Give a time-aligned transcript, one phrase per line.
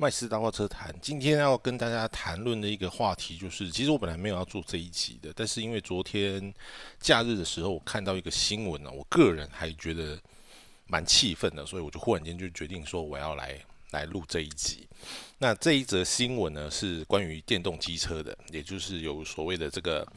[0.00, 6.54] 麦斯大货车谈，今天要跟大家谈论的一个话题，就是其实我本来没有要做这一集的，但是因为昨天
[6.98, 10.18] 假日的时候，我看到一个新闻呢，我个人还觉得
[10.86, 14.88] 蛮气愤的，所以我就忽然间就决定说我要来来录这一集。
[15.36, 20.10] 那这一则新闻呢，是关于电动机车的，也就是有所谓的这个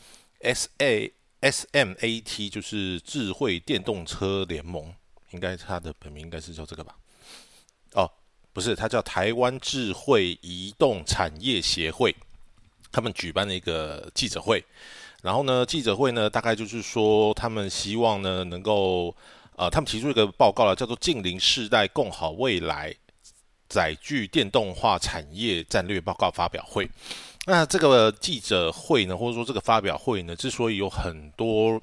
[0.43, 4.95] S A S M A T，就是智慧电动车联盟，
[5.31, 6.95] 应该它的本名应该是叫这个吧？
[7.95, 8.09] 哦。
[8.53, 12.15] 不是，它叫台湾智慧移动产业协会，
[12.91, 14.63] 他们举办了一个记者会，
[15.23, 19.15] 然后呢，记者会呢，大概就是说，他们希望呢，能够，
[19.55, 22.93] 呃，他们提出一个报告了，叫做“近邻世代共好未来
[23.67, 26.87] 载具电动化产业战略报告”发表会。
[27.47, 31.81] 那这个记者会呢，或者说这个发表会呢，之所以有很多。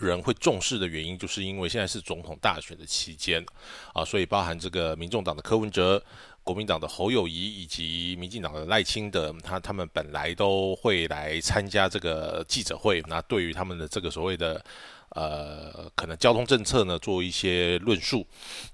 [0.00, 3.44] 人会重视的原因，就是因为现在是总统大选的期间
[3.92, 6.02] 啊，所以包含这个民众党的柯文哲、
[6.42, 14.64] 国民党的侯友谊以及民进党的赖清德，他他们本来都会来参加这个记者会，那对于他们的这个所谓的
[15.10, 18.26] 呃可能交通政策呢，做一些论述。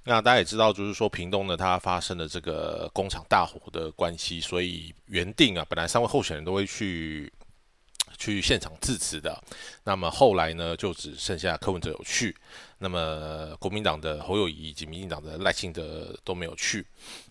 [0.04, 7.30] 那大家也知道，就是说屏东呢，它发生了这个工厂大火的关系，所以原定啊，本来三位候选人都会去。
[8.18, 9.40] 去现场致辞的，
[9.84, 12.34] 那么后来呢，就只剩下柯文哲有去，
[12.78, 16.84] 那么国民党的侯友谊以及民进党的赖清德都没有去。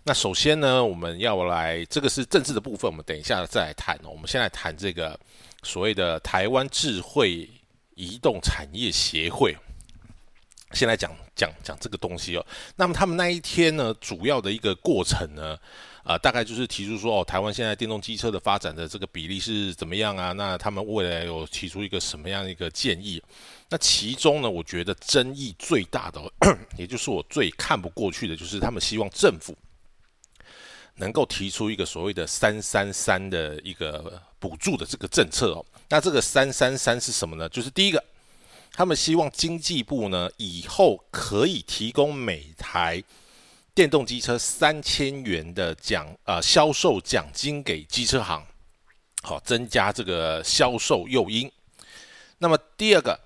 [0.03, 3.99] 那首先呢，我们要来这个是政治的部分，我们等一下再来谈。
[4.05, 5.19] 我们先来谈这个
[5.61, 7.49] 所谓的台湾智慧
[7.95, 9.53] 移动产业协会，
[10.71, 12.45] 先来讲讲讲这个东西哦。
[12.77, 15.59] 那么他们那一天呢，主要的一个过程呢？
[16.08, 20.31] 啊，大概就是提出说，哦，台湾现在电动机车的发展的这个比例是怎么样啊？
[20.31, 23.22] 那他们未来有提出一个什么样的一个建议？
[23.67, 26.22] 那其中呢，我觉得争议最大的，
[26.80, 29.53] 也就是我最看不过去的，就是他们希望政府
[30.95, 35.65] 能够提出一个所谓的“三三三”的一个补助的这个政策哦。
[35.89, 37.49] 那这个“三三三”是什么呢？
[37.49, 38.02] 就是第一个，
[38.71, 43.04] 他们希望经济部呢以后可以提供每台。
[43.77, 48.43] 电动机车三千元的奖啊销售奖金给机车行，
[49.21, 51.52] 好增加这个销售诱因。
[52.39, 53.20] 那么第二个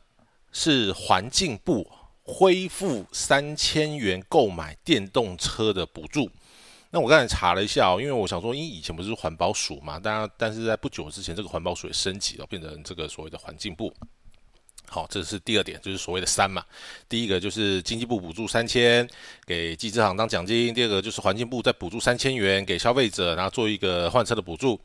[0.52, 1.90] 是环境部
[2.24, 6.30] 恢复三千元购买电动车的补助。
[6.90, 13.90] 那我刚才查了一下哦，因为我想说，因为以前不是环保署嘛，当然但是在不久之前，这个环保署也升级了，变成这个所谓的环境部。
[14.94, 16.62] 好，这是第二点，就是所谓的三嘛。
[17.08, 19.10] 第一个就是经济部补助三千
[19.46, 24.78] 给机车行当奖金，第二个就是环境部再补助三千元给消费者，然后做一个换车的补助。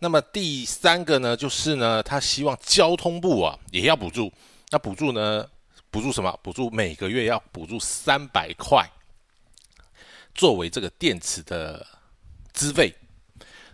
[0.00, 4.32] 那么第三个呢，就是呢，他希望交通部啊也要补助。
[4.70, 5.46] 那补助呢，
[5.92, 6.36] 补助什么？
[6.42, 8.84] 补助每个月要补助三百块，
[10.34, 11.86] 作为这个电池的
[12.52, 12.92] 资费。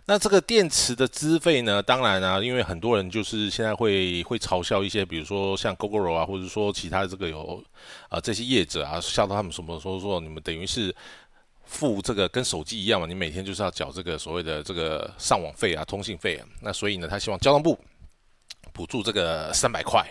[0.09, 1.83] 那这个电池的资费呢？
[1.83, 7.63] 当然啊，因为很多人就是现在会会嘲笑一些，比如说像 GoGo 啊，或者说其他这个有
[8.09, 10.91] 啊这些业者啊，笑到他们什么说说你们等于是
[11.63, 16.47] 付这个跟手机一样嘛，你每天就是要缴这个所谓的这个上网费啊、通信费啊。
[16.61, 17.77] 那所以呢，他希望交通部
[18.73, 20.03] 补助这个三百块。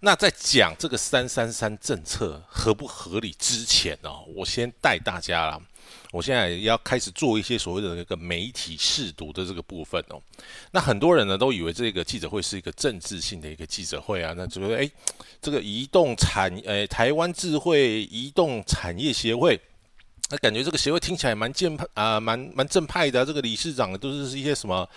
[0.00, 5.60] 那在讲这个三三三政策合不合理之前呢，我先带大家啦。
[6.12, 10.20] 我现在要开始做一些所谓的那个媒体试读的这个部分哦。
[10.72, 14.34] 那很多人呢都以为这个记者会是一个政治性的一个记者会啊。
[14.36, 14.90] 那觉得哎，
[15.40, 19.60] 这个移动产呃台湾智慧移动产业协会，
[20.30, 23.24] 那感觉这个协会听起来蛮健派啊，蛮蛮正派的。
[23.24, 24.88] 这个理事长都是一些什么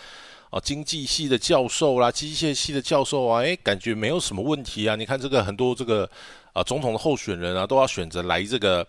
[0.49, 4.95] 哦经济系的教授啦，机械系的教授啊，哎，感觉没有什么问题啊。
[4.95, 6.09] 你看这个很多这个
[6.53, 8.87] 啊总统的候选人啊，都要选择来这个。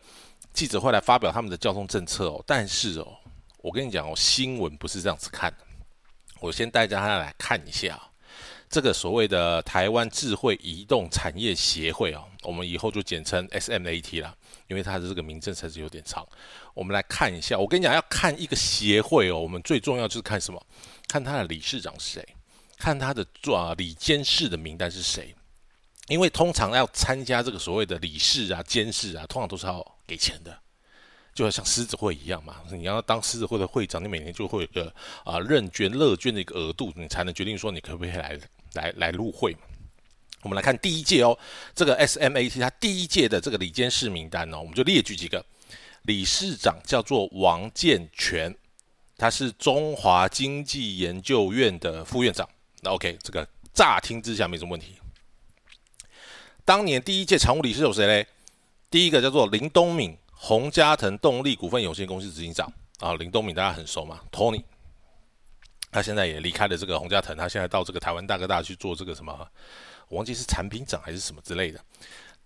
[0.55, 3.09] 记者会来发表他们的交通政策哦，但是哦，
[3.59, 5.59] 我跟你讲哦，新闻不是这样子看的。
[6.41, 8.01] 我先带大家来看一下
[8.69, 14.33] 这个所谓的台湾智慧移动产业协会哦，我们以后就简称 SMAT 啦，
[14.69, 16.25] 因为它的这个名称才是有点长。
[16.73, 20.65] 我们来看一下，我跟你讲，要看一个协会哦，我们最重要就是看什么？
[21.09, 22.29] 看他的理事长是谁，
[22.79, 25.35] 看他的做理监事的名单是谁。
[26.09, 30.59] 因为通常要参加这个所谓的理事啊、监事啊，通常都是要给钱的，
[31.35, 32.57] 就要像狮子会一样嘛。
[32.71, 38.39] 你要当狮子会的会长，你每年就会有个啊认捐乐捐的一个额度，你才能决定说你可不可以来
[38.75, 39.57] 来来入会。
[40.43, 41.39] 我们来看第一届哦，
[41.75, 45.45] 这个 SMAT 它第一届的这个理监事名单呢，我们就列举几个。
[46.03, 48.55] 理事长叫做王建全，
[49.17, 52.47] 他是中华经济研究院的副院长。
[52.83, 54.97] 那 OK，这个乍听之下没什么问题。
[56.63, 58.27] 当年第一届常务理事有谁嘞？
[58.95, 62.73] 第一个叫做林东敏，洪家腾动力股份有限公司执行长。
[63.01, 64.63] 啊，林东敏大家很熟嘛，Tony，
[65.91, 69.37] 他现在也离开了这个洪家腾，他现在到这个台湾大哥大去做这个什么，
[70.07, 71.81] 我忘记是产品长还是什么之类的。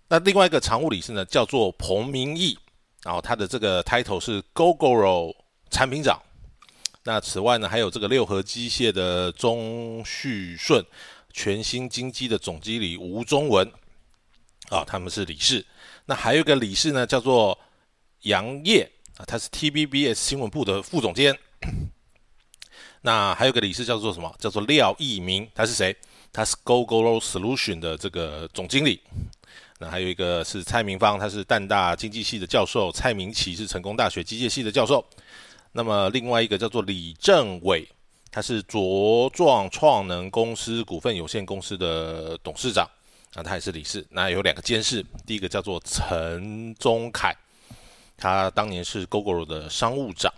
[0.07, 2.57] 那另外一个常务理事呢，叫做彭明义，
[3.03, 5.35] 然后他的这个 title 是 Gogoro
[5.69, 6.19] 产品长。
[7.03, 10.83] 那此外呢，还有这个六合机械的钟旭顺，
[11.31, 13.71] 全新金机的总经理吴中文，
[14.71, 15.63] 啊，他们是理事。
[16.09, 17.55] 那还有一个理事呢，叫做
[18.21, 21.37] 杨业啊，他是 TBS 新闻部的副总监。
[23.01, 24.33] 那还有个理事叫做什么？
[24.39, 25.95] 叫做廖义明，他是谁？
[26.33, 28.99] 他是 Gogoro Solution 的这个总经理。
[29.77, 35.05] 那还有一个是蔡明芳，他是淡大经济系的教授；蔡明启是成功大学机械系的教授。
[35.73, 37.87] 那么另外一个叫做李正伟，
[38.31, 42.89] 他是茁壮创能公司股份有限公司的董事长，
[43.33, 44.05] 那他也是理事。
[44.09, 47.35] 那有两个监事，第一个叫做陈宗凯，
[48.17, 50.33] 他当年是 Google 的商务长。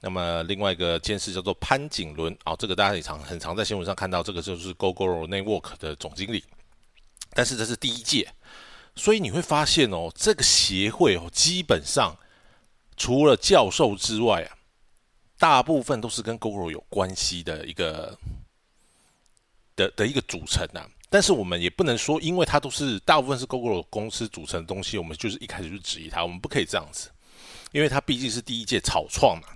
[0.00, 6.44] 那么另外一个监事叫做潘景伦，哦，这个大家也常很常在新闻上看到，这个就是 Google Network 的总经理。
[7.34, 8.32] 但是这是第一届。
[8.94, 12.16] 所以你会发现哦，这个协会哦，基本上
[12.96, 14.58] 除了教授之外啊，
[15.38, 18.18] 大部分都是跟 Google 有关系的一个
[19.76, 20.88] 的的一个组成啊。
[21.10, 26.22] 但是我们也不能说，因为它都是大部分是 Google 公司组成的东西，我们就是一开始就质疑它。
[26.22, 27.10] 我们不可以这样子，
[27.72, 29.48] 因为它毕竟是第一届草创嘛。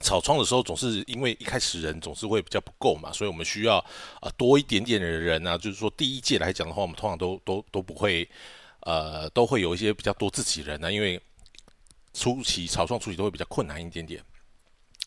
[0.00, 3.78] 草创的时候，总是因为一开始人总是会比较不够嘛，所以我们需要
[4.20, 5.58] 啊多一点点的人啊。
[5.58, 8.28] 就是说第一届来讲的话，我们通常都都都不会。
[8.84, 11.20] 呃，都会有一些比较多自己人呢，因为
[12.14, 14.24] 初期草创初期都会比较困难一点点。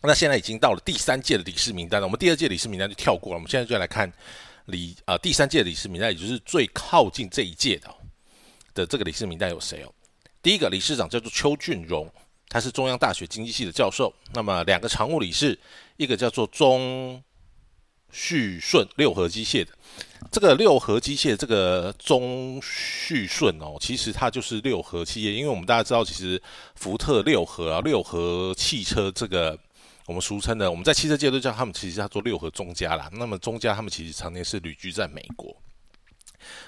[0.04, 4.14] 那现在已经到了第三届的理事名单了，我们第二届理事名单就跳过了，我们现在就来看
[4.66, 7.94] 李啊第三届理事名单，也就是最靠近这一届的
[8.74, 9.94] 的这个理事名单有谁哦？
[10.42, 12.12] 第一个理事长叫做邱俊荣，
[12.50, 14.14] 他是中央大学经济系的教授。
[14.34, 15.58] 那么两个常务理事，
[15.98, 17.22] 一个叫做钟
[18.12, 19.72] 旭顺，六合机械的。
[20.32, 26.42] 这个六合机械，这个中旭顺哦，其实它就是六合企业，因为我们大家知道，其实
[26.76, 29.58] 福特六合啊，六合汽车这个
[30.06, 33.10] 我们俗称的，我们在汽车界都叫他们，其实叫做六合中家啦。
[33.14, 35.56] 那么中家他们其实常年是旅居在美国，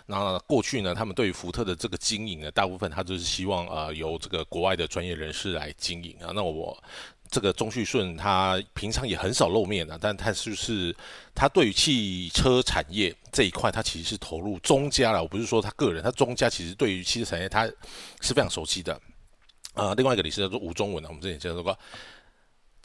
[0.05, 6.31] 那过去呢，他们对于福特的这个经营呢，大部分他就是希望呃由这个国外的专业人士来经营啊。
[6.33, 6.81] 那我。
[7.31, 10.95] 这个钟旭顺他平常也很少露面的，但他就是
[11.33, 15.23] 他对于汽车产业这一块，他其实是投入中家了。
[15.23, 17.65] 我不是说他个人，他中家其实对于汽车产业他
[18.21, 18.93] 是非常熟悉的。
[19.73, 21.77] 啊，另外一个理事叫做吴中文啊，我们之前介绍过。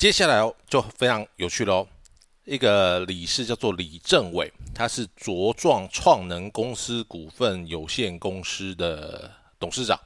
[0.01, 1.87] 接下来就非常有趣喽，
[2.47, 10.01] 一个理事叫做李正伟，他是茁壮创能公司股份有限公司的董事长。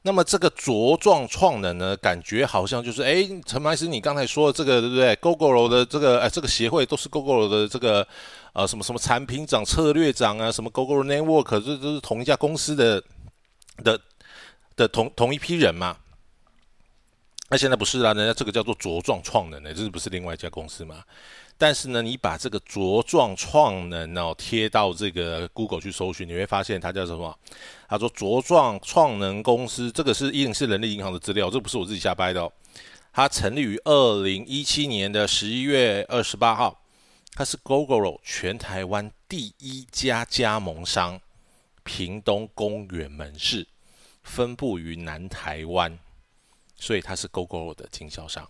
[0.00, 8.08] 那么这个茁壮创能呢，感觉好像就是，哎，陈白石，你刚才说的这个对不对？Google 的这个，哎，这个协会都是 Google 的这个，
[8.54, 13.04] 呃，什么什么产品长、策略长啊，什么 Google Network，这都是同一家公司的
[13.84, 14.00] 的
[14.76, 15.98] 的同同一批人嘛？
[17.52, 21.02] 那现在不是啦，人家这个叫做茁壮创能呢，这是不是另外一家公司嘛？
[21.58, 27.36] 但是呢，你把这个茁壮创能哦贴到这个 Google 去搜寻，你会发现它叫什么？
[27.88, 32.52] 他说茁壮创能公司，这个是一零四人力银行的资料，这不是我自己瞎掰的哦。
[33.12, 36.80] 它成立于二零一七年的十一月二十八号，
[37.34, 41.20] 它是 Google 全台湾第一家加盟商，
[41.82, 43.66] 屏东公园门市，
[44.22, 45.98] 分布于南台湾，
[46.80, 48.48] 所以它是 Google 的经销商。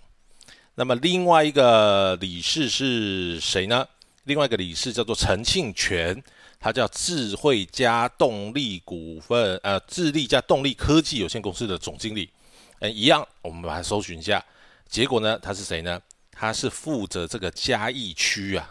[0.77, 3.87] 那么另外一个理事是谁呢？
[4.25, 6.23] 另外一个理事叫做陈庆全，
[6.59, 12.31] 他叫智慧加动力股份呃智力加动力科技有限公司的总经理。
[12.79, 14.43] 嗯，一样，我们把它搜寻一下。
[14.89, 16.01] 结果呢，他是谁呢？
[16.31, 18.71] 他是负责这个嘉义区啊，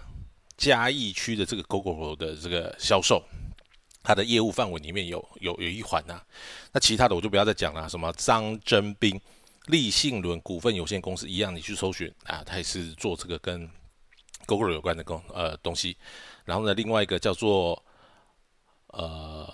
[0.57, 3.23] 嘉义区的这个 GoGo 的这个销售，
[4.01, 6.19] 他的业务范围里面有有有一环呐。
[6.71, 9.19] 那其他的我就不要再讲了，什么张真斌。
[9.69, 13.69] 立信轮股份有限公司一样，你去搜寻啊，它也是做这个跟
[14.45, 15.95] Google 有关的公呃东西。
[16.43, 17.81] 然后呢，另外一个叫做
[18.87, 19.47] 呃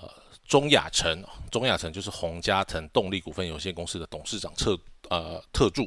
[0.47, 4.79] 中亚城，中亚城就是洪家腾动力股份有限公司的董事长特
[5.09, 5.85] 呃特助。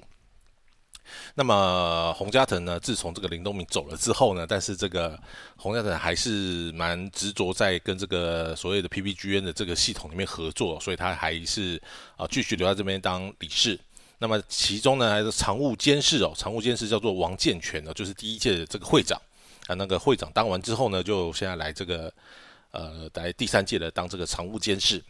[1.35, 5.19] 那么洪家腾呢，自从这个林东明走了之后呢，但是这个
[5.57, 11.83] 洪家腾还是蛮执着在跟这个所谓的 PPGN 的这个系统里面合作，所以他还是
[12.19, 13.81] 啊继续留在这边当理事。
[14.19, 19.21] 那么其中呢，还是常务监事哦，常务监事叫做王建全呢，就是第一届的这个会长
[19.67, 19.75] 啊。
[19.75, 22.13] 那个会长当完之后呢，就现在来这个
[22.73, 25.03] 呃，来第三届的当这个常务监事。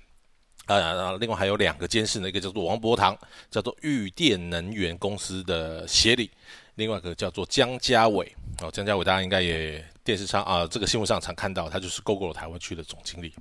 [0.67, 3.19] 呃，另外还有两个监事呢，一个叫做王伯堂，
[3.50, 6.31] 叫做玉电能源公司的协理，
[6.75, 8.31] 另外一个叫做江家伟。
[8.61, 13.33] 哦，江家伟大家应该也电视上啊，这个新闻上常看到，他就是 Google 台湾区的总经理。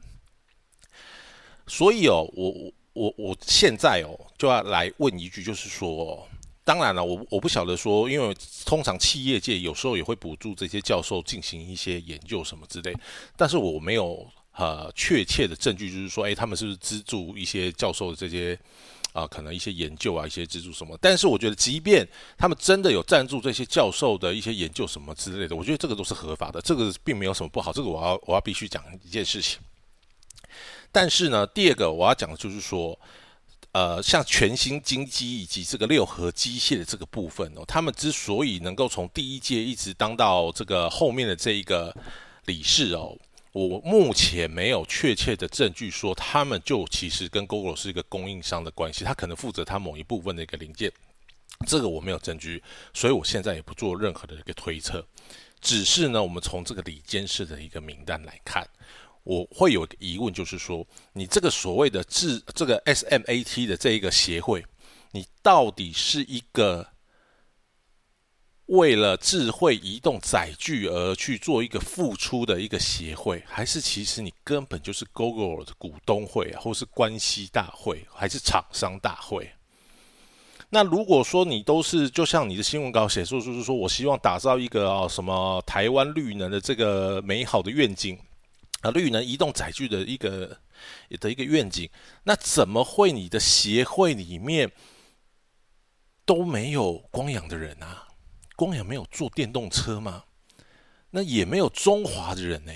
[1.67, 6.27] 所以哦，我我我我现在哦就要来问一句，就是说，
[6.63, 8.35] 当然了，我我不晓得说，因为
[8.65, 12.91] 通常企业界有时候也会补助这些教授进行一些研究什么之类，
[13.35, 18.57] 但是我没有呃确切的证据，就是说，诶，他们是不是资助一些教授的这些
[19.13, 20.97] 啊，可能一些研究啊，一些资助什么？
[20.99, 27.71] 但是我觉得，即便他们真的有赞助这些教授的一些研究什么之类的，我觉得这个都是合法的，这个并没有什么不好。
[27.71, 29.59] 这个我要我要必须讲一件事情。
[30.91, 33.00] 但是呢，第二个我要讲的就是说，
[33.74, 41.96] 呃，像全新金机以及这个六合机械的这个部分哦，他们之所以能够从第一届一直当到这个后面的这一个
[42.46, 43.15] 理事哦，
[43.51, 50.91] 我目前没有确切的证据说他们就其实跟 Google 是一个供应商的关系，他可能负责他某一部分的一个零件，
[51.67, 52.63] 这个我没有证据，
[52.94, 55.06] 所以我现在也不做任何的一个推测，
[55.62, 58.67] 只是呢，我们从这个里监事的一个名单来看。
[59.27, 64.65] 我会有疑问，就是说，你这个所谓的智这个 SMAT 的这一个协会，
[65.12, 66.88] 你到底是一个
[68.67, 79.51] 为了智慧移动载具而去做一个付出的一个协会，还是其实你根本就是 Google 的股东会，或是关系大会，还是厂商大会？
[80.69, 88.17] 那如果说你都是就像你的新闻稿写说，就是说我希望打造一个啊什么台湾绿能的这个美好的愿景。
[88.81, 90.60] 啊，绿能移动载具的一个
[91.19, 91.89] 的一个愿景，
[92.24, 94.72] 那怎么会你的协会里面
[96.25, 98.07] 都没有光阳的人啊？
[98.55, 100.25] 光阳没有坐电动车吗？
[101.12, 102.74] 那也没有中华的人呢？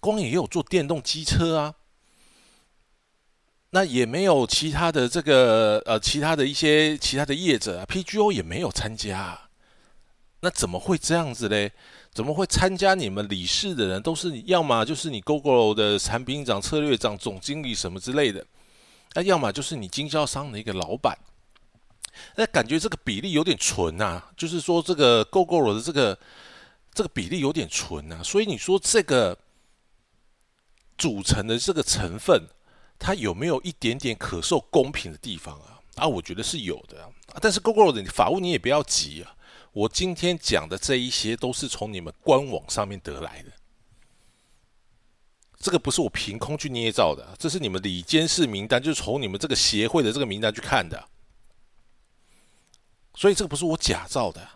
[0.00, 1.74] 光阳也有坐电动机车啊？
[3.70, 9.50] 那也没有其他的这个呃，其他的一些其他的业者啊，PGO 也没有参加，
[10.40, 11.72] 那怎么会这样子嘞？
[12.16, 18.42] 怎么会参加你们理事的人都是你要么就是你 Google 的产品长、策略长、总经理什么之类的，
[19.12, 21.14] 那要么就是你经销商的一个老板，
[22.36, 26.18] 那感觉这个比例有点纯啊，就是说这个 Google 的这个
[26.94, 29.38] 这个比例有点纯啊，所以你说这个
[30.96, 32.44] 组成的这个成分，
[32.98, 35.78] 它有没有一点点可受公平的地方啊？
[35.96, 37.06] 啊，我觉得是有的，
[37.42, 39.36] 但是 Google 的法务你也不要急啊。
[39.76, 43.52] 我今天讲的这一些都是从你们官网上面得来的，
[45.58, 51.06] 这个不是我凭空去捏造的，这是你们里监事名单，就是从你们这个协会的这个名单去看的，
[53.14, 54.48] 所以这个不是我假造的。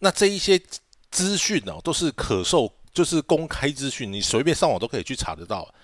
[0.00, 0.60] 那这一些
[1.10, 5.74] 资讯呢，都是可受，就是公开资讯，你随便上网都可以去查得到。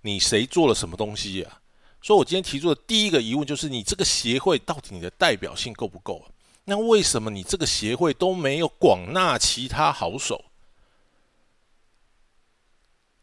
[0.00, 1.60] 你谁做了什么东西呀？
[2.00, 6.20] 所以我今天提出的第一个疑问就是，你这个协会到底你的代表性够不够？
[6.20, 6.29] 啊
[6.70, 10.44] 那为什么你这个协会都没有广纳其他好手？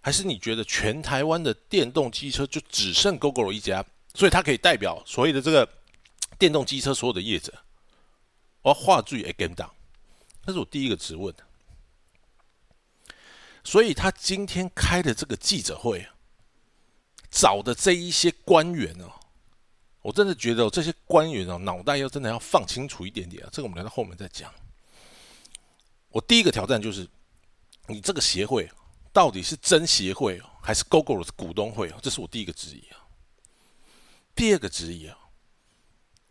[0.01, 5.65] 还是你觉得全台湾的电动机车就只剩 GoGo 一家，所以它可以代表所谓的这个
[6.37, 7.53] 电动机车所有的业者？
[8.63, 9.73] 我要话剧 again 档，
[10.45, 11.33] 这是我第一个质问。
[13.63, 16.05] 所以他今天开的这个记者会，
[17.31, 19.09] 找的这一些官员哦。
[20.07, 23.49] 我真的觉得这些官员哦，脑袋要真的要放清楚一点点啊！
[23.51, 24.49] 这个我们聊到后面再讲。
[26.07, 27.05] 我第一个挑战就是，
[27.87, 28.71] 你这个协会
[29.11, 31.95] 到底是真协会，还是 GoGo 的股东会哦？
[32.01, 33.03] 这是我第一个质疑啊。
[34.33, 35.17] 第二个质疑啊，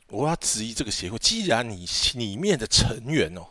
[0.09, 3.47] 我要质疑这个协会，既然你里面的成员哦，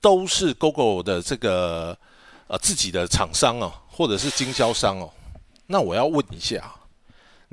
[0.00, 1.98] 都是 GoGo 的这个
[2.46, 5.12] 呃自己的厂商哦，或者是经销商哦，
[5.66, 6.72] 那我要问一下。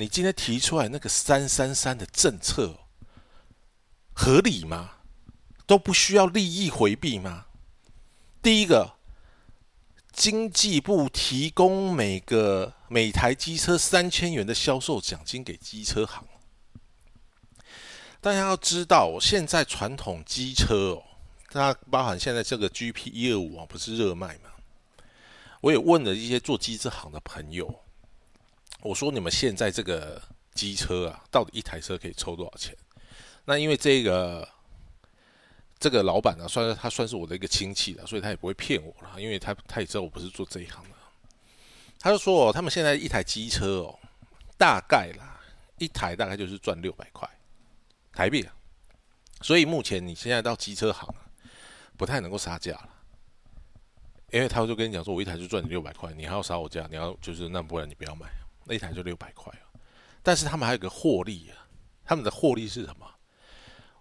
[0.01, 2.75] 你今天提出来那个三三三的政策
[4.13, 4.93] 合理吗？
[5.67, 7.45] 都不需要利益回避吗？
[8.41, 8.95] 第一个，
[10.11, 16.25] 经济部提供每个每台机车三千元的销售奖金给机车行。
[18.19, 21.03] 大家要知道，现在传统机车哦，
[21.49, 24.49] 它包含现在这个 GP 一二五啊，不是热卖吗？
[25.61, 27.83] 我也问了一些做机车行的朋友。
[28.81, 30.21] 我说你们现在这个
[30.53, 32.75] 机车啊，到底一台车可以抽多少钱？
[33.45, 34.47] 那因为这个
[35.79, 40.89] 这个老板呢，算是他算是我的一个亲戚了，所以他也不会骗我了，因为他他也知道我不是做这一行的。
[41.99, 43.99] 他就说哦，他们现在一台机车哦，
[44.57, 45.39] 大概啦，
[45.77, 47.29] 一台大概就是赚六百块
[48.11, 48.47] 台币。
[49.41, 51.07] 所以目前你现在到机车行
[51.97, 52.89] 不太能够杀价了，
[54.31, 58.25] 因为他就跟你讲说，我一台就赚你六百块，你还要杀我价，你要就是那不然你不要买。
[58.65, 59.53] 那一台就六百块
[60.23, 61.67] 但是他们还有个获利啊，
[62.05, 63.07] 他们的获利是什么？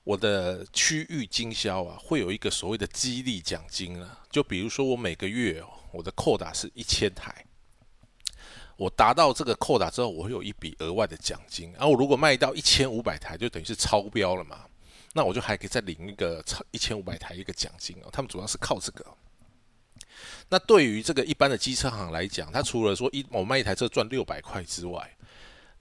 [0.04, 7.44] 我的区域经销啊，会有一个所谓的激励奖金啊，就比如说我每个月哦，我的扣打是一千台，
[8.76, 11.70] 我达到这个扣打之后，我会有一笔额外的奖金。
[11.72, 14.66] 然后我如果卖到一千五百台，就等于是超标了嘛，
[15.12, 18.08] 那我就还可以再领一个超一千五百台一个奖金哦。
[18.10, 19.04] 他们主要是靠这个。
[20.52, 25.16] 那对于这个一般的机车行来讲，它除了说一我卖一台车赚六百块之外，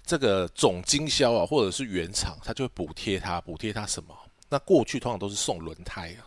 [0.05, 4.15] 这个总经销啊，或者是原厂，它就会补贴它，补贴它什么？
[4.47, 6.21] 那过去通常都是送轮胎啊，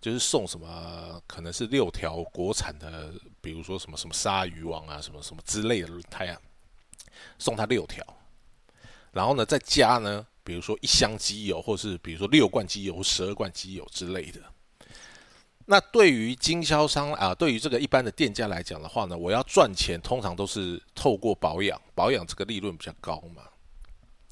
[0.00, 6.40] 就是送什么，可能是六条国产的，比如说什么什么鲨鱼网啊，什么什么之类的轮胎啊，
[7.40, 8.04] 送他六条，
[9.10, 14.40] 然后呢再加呢，比如说一箱机油，或是比如说六罐机油、十二罐机油之类的。
[15.66, 23.42] 那对于经销商啊，对于这个一般的店家来讲的话呢，我要赚钱，通常都是透过保养，保养这个利润比较高嘛。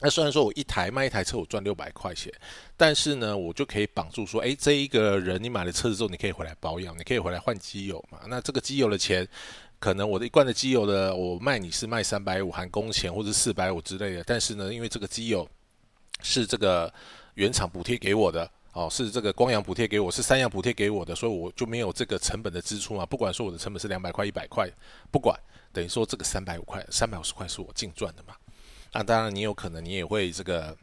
[0.00, 2.30] 那虽然说我一台卖一台车，我赚六百块钱，
[2.76, 8.18] 但是呢，我就可以绑住说，诶，这一个人你买了车子之后，你可以回来保养，你可以回来换机油嘛。
[8.26, 9.26] 那这个机油的钱，
[9.78, 15.48] 可能我的一罐的机油的，我卖你是卖三百五含工钱或者四百五之类的，但是呢，因为这个机油
[16.20, 16.92] 是这个
[17.34, 18.50] 原厂补贴给我的。
[18.72, 23.04] 哦，是这个光阳补贴给我，是三阳补贴给我的，所以我就没有这个成本的支出嘛。
[23.04, 24.66] 不管说我的成本是两百块、一百块，
[25.10, 25.38] 不管，
[25.72, 28.34] 等于说这个三百五块、三百五十块是我净赚的嘛。
[28.92, 30.74] 那当然，你有可能你也会这个，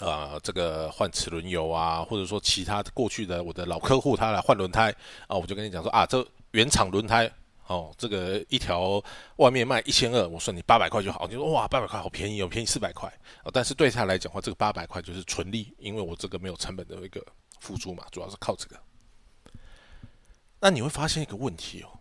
[0.00, 4.90] 呃，这个换齿轮油啊，或者说其他过去的我的老客户他来换轮胎
[5.26, 7.30] 啊，我就跟你讲说啊，这原厂轮胎。
[7.66, 9.02] 哦，这个一条
[9.36, 11.26] 外面卖一千二，我算你八百块就好。
[11.28, 13.08] 你说哇，八百块好便宜哦，便宜四百块
[13.44, 13.50] 哦。
[13.52, 17.24] 但是对他来讲话，这个八百块就是纯利，因为我这个没有成本的一个
[17.60, 18.78] 付出嘛，主要是靠这个。
[20.60, 21.98] 那你会发现一个问题哦，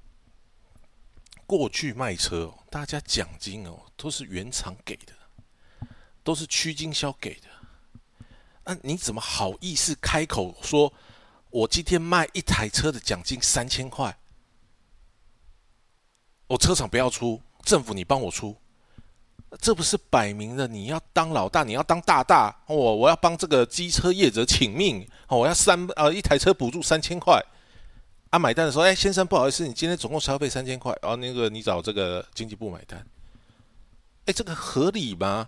[1.46, 5.14] 过去卖车，大家奖金哦都是原厂给的，
[6.24, 7.48] 都是区经销给的。
[8.66, 10.94] 那你怎么好意思开口说，
[11.50, 14.18] 我今天卖一台车的奖金三千块？
[16.52, 18.54] 我车厂不要出，政府你帮我出，
[19.62, 27.42] 这不是摆明了你要当老大，你要当大大，我我要帮这个机车业者请命，我要三呃一台车补助三千块，
[28.32, 33.02] 啊买单的时候，哎先生不好意思，你今天总共消费三千块，然后那个你找这个经济部买单，
[34.26, 35.48] 哎这个合理吗？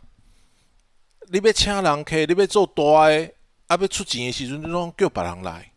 [1.29, 3.35] 你要请人客，你要做大诶，
[3.67, 5.73] 啊要出钱的时阵，你拢叫别人来，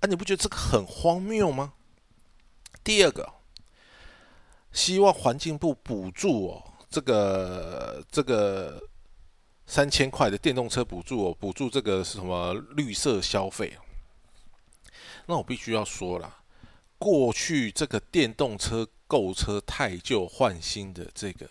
[0.00, 1.74] 啊你不觉得这个很荒谬吗？
[2.90, 3.32] 第二个，
[4.72, 8.82] 希望环境部补助哦，这个这个
[9.64, 13.78] 三千块的电动车补助哦，补助这个是什么绿色消费？
[15.26, 16.38] 那我必须要说了，
[16.98, 21.48] 过去这个电动车购车太旧换新的这个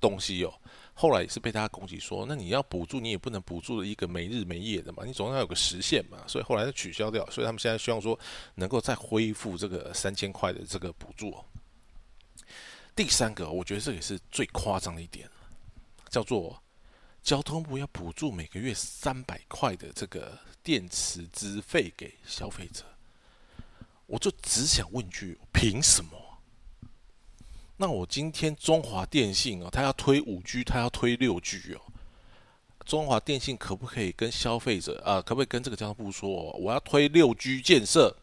[0.00, 0.54] 东西哦。
[0.94, 7.24] 后来也是被大家攻击说，那你要补助，你也不能补助一个没日没夜的嘛，你总要有个时限嘛，所以后来就取消掉。
[7.30, 8.18] 所以他们现在希望说，
[8.56, 11.34] 能够再恢复这个三千块的这个补助。
[12.94, 15.26] 第三个，我觉得这也是最夸张的一点，
[16.10, 16.62] 叫做
[17.22, 22.84] 交通部要补助每个月三百块的这个电池资费给消费者，
[24.04, 26.31] 我就只想问句，凭什么？
[27.82, 31.80] 那我今天中华电信哦，他要推五 G，他要推六 G 哦。
[32.86, 36.28] 中华电信可不可以跟消费者啊，可不可以跟这个交通部说，
[36.60, 38.16] 我要推六 G 建设，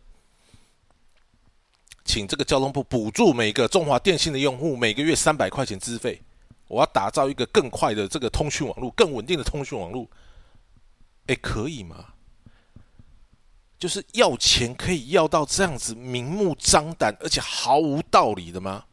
[2.06, 6.22] 请这个交通部补助每个中华电信的用户每个月三百块钱资费，
[6.70, 10.08] 我要打造一个更快的这个通讯网络，更稳定的通讯网络。
[11.28, 12.14] 哎，可以吗？
[13.78, 18.86] 就是要钱可以要到这样子明目张胆，而且毫无道理的吗？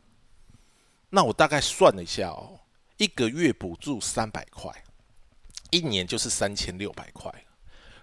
[1.16, 2.60] 那我大概算了一下哦，
[2.98, 4.70] 一个月补助三百块，
[5.70, 7.32] 一年就是三千六百块。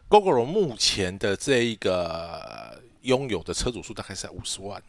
[0.10, 4.82] GoGo 目前的这一个拥有的车主数大概是五十万，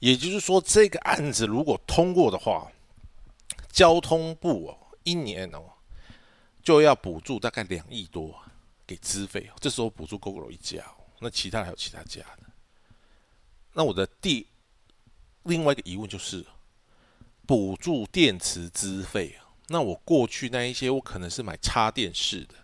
[0.00, 2.70] 也就是说，这个案子如果通过的话，
[3.72, 5.62] 交通部哦一年哦
[6.62, 8.38] 就要补助大概两亿多
[8.86, 9.48] 给资费。
[9.58, 10.84] 这时候补助 GoGo 一家，
[11.18, 12.42] 那其他还有其他家的。
[13.72, 14.46] 那我的第
[15.44, 16.44] 另外一个疑问就是。
[17.50, 19.36] 补助电池资费？
[19.66, 22.54] 那我过去那一些，我可能是买插电式的，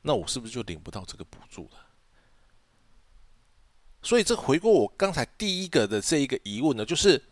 [0.00, 1.72] 那我是不是就领不到这个补助了？
[4.02, 7.22] 所以这回过我刚才第一个的这一个疑问呢，就是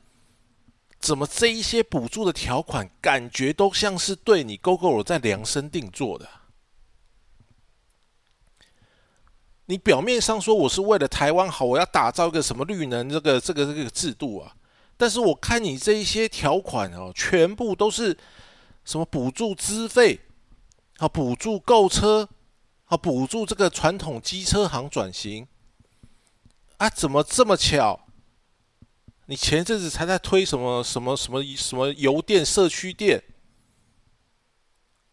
[0.99, 6.29] 怎么这一些补助的条款，感觉都像是对你 GoGo 在量身定做的？
[9.64, 14.56] 你表面上说我是为了台湾好，我要打造一个什么绿能这个这个这个制度啊？
[14.97, 18.17] 但是我看你这一些条款哦，全部都是
[18.85, 20.21] 什么补助资费
[20.99, 22.29] 啊，补助购车
[22.87, 25.47] 啊，补助这个传统机车行转型
[26.79, 28.01] 啊，怎么这么巧？
[29.27, 33.23] 你前阵子才在推什么什么什么什么油电社区店，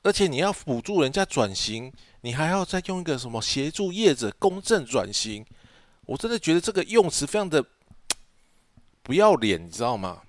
[0.03, 1.91] 而且你要补助人家转型，
[2.21, 5.43] 你还要再用一个什么协助业者公正转型？
[6.05, 7.65] 我真的觉得这个用词非常的
[9.03, 10.21] 不要脸，你知道吗？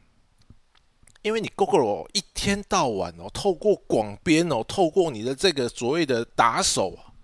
[1.22, 7.14] 因为你 Google 哦一天到晚哦，透过广编哦，透过你的这个所谓的打手啊，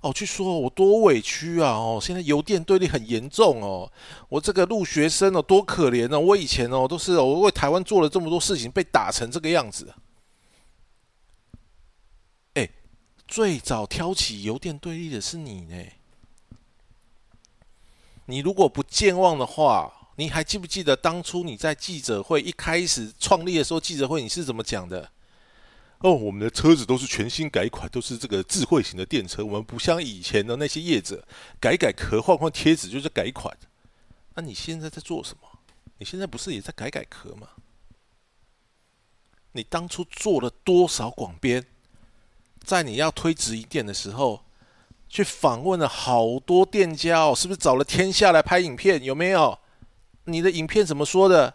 [0.00, 3.92] 哦，去说我多委屈啊，哦，现在邮电对立很严重哦，
[4.28, 9.94] 我这个入学生哦多可怜哦，我以前哦都是我为台湾做了这么多事情，被打成这个样子。
[12.54, 12.68] 哎，
[13.28, 15.84] 最早挑起邮电对立的是你呢。
[18.26, 25.08] 你如果不健忘的话，你还记不记得当初你在记者会一开始创立的时候，记者会你是怎么讲的？
[25.98, 31.24] 哦，我们的车子都是全新改款，都是这个智慧型的电车，我们不像以前的那些业者
[31.60, 33.56] 改改壳换换贴纸就是改款。
[34.34, 35.48] 那你现在在做什么？
[35.98, 37.50] 你现在不是也在改改壳吗？
[39.52, 41.64] 你当初做了多少广编？
[42.64, 44.42] 在你要推直营店的时候？
[45.08, 49.02] 去访问了好多店家哦，是不是找了天下来拍影片？
[49.04, 49.58] 有没有？
[50.28, 51.54] 你的影片怎么说的？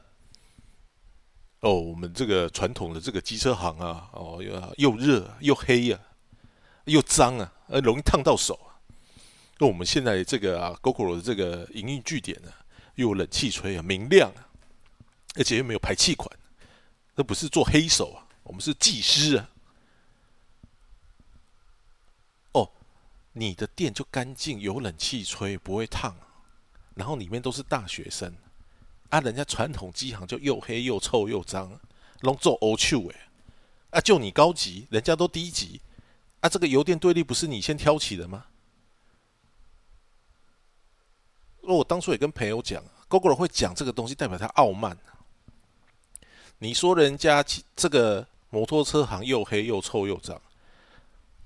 [1.62, 5.99] 哦，我们这个传统的这个机车行啊，哦，又又热又黑呀，
[6.86, 8.75] 又脏啊，呃，容易烫到手啊。
[9.59, 12.51] 那我们现在这个啊，GoGo 的这个营运据点呢，
[12.95, 14.49] 又有冷气吹啊，明亮啊，
[15.36, 16.29] 而且又没有排气管，
[17.15, 19.49] 那不是做黑手啊，我们是技师啊。
[22.51, 22.69] 哦
[23.31, 26.13] 你的店就干净，有冷气吹，不会烫，
[26.93, 28.36] 然后里面都是大学生，
[29.13, 31.80] 啊，人家传统机行就又黑又臭又脏，
[32.21, 33.15] 拢做欧臭诶，
[33.91, 35.80] 啊，就你高级，人家都低级，
[36.39, 38.45] 啊，这个油电对立不是你先挑起的吗？
[41.62, 44.97] 我当初也跟朋友讲，GoGo 会讲这个东西，代表他傲慢。
[46.58, 47.45] 你说人家
[47.76, 50.41] 这个摩托车行又黑又臭又脏。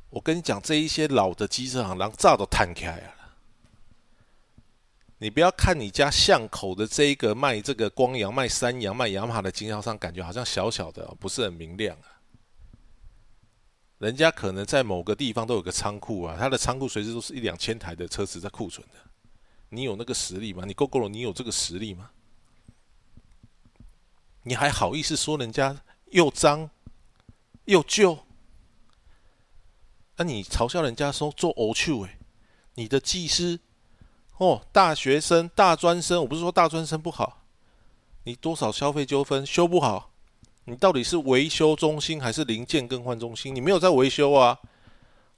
[0.10, 3.17] 我跟你讲，这一些老的机车行，狼炸都弹开了。
[5.20, 12.22] 你不要看你家巷口的这一个卖这个光阳、卖三阳、卖雅马哈的经销商，感觉好像小小的，不是很明亮啊。
[13.98, 19.00] 人家可能在某个地方都有个仓库啊，他的仓库随时都是一两千台的车子在库存的。
[19.70, 20.64] 你有那个实力吗？
[20.68, 21.10] 你够够了？
[21.10, 22.12] 你有这个实力吗？
[24.44, 25.76] 你还好意思说人家
[26.12, 26.70] 又脏
[27.66, 28.20] 又旧？
[30.16, 32.20] 那你嘲笑人家说做偶趣哎，
[32.76, 33.60] 你的技师
[34.38, 37.44] 哦，大学生、大专生，我不是说大专生不好，
[38.24, 40.12] 你多少消费纠纷修不好，
[40.66, 43.54] 你到底是维修中心还是零件更换中心？
[43.56, 44.58] 你没有在维修啊？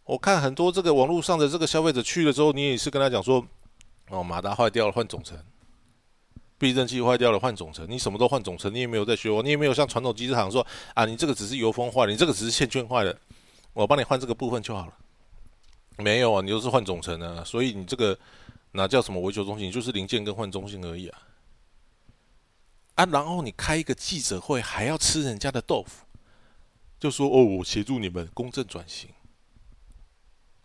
[0.03, 3.45] 我看很多这个网络上的这个消费者去了之后，你也是跟他讲说，
[4.09, 5.37] 哦，马达坏掉了换总成，
[6.57, 13.15] 避震器坏掉了换总成，你什么都换总成，你也没有在修，你也没有像传统机车行说啊，你这个只是油封坏了，你这个只是线圈坏了。
[13.71, 14.93] 我帮你换这个部分就好了，
[15.97, 18.17] 没有啊，你就是换总成啊，所以你这个
[18.71, 19.71] 哪叫什么维修中心？
[19.71, 21.27] 就是零件更换中心而已啊！
[22.95, 26.05] 啊，然后你开一个记者会，还要吃人家的豆腐，
[26.99, 29.09] 就说哦，我协助你们公正转型，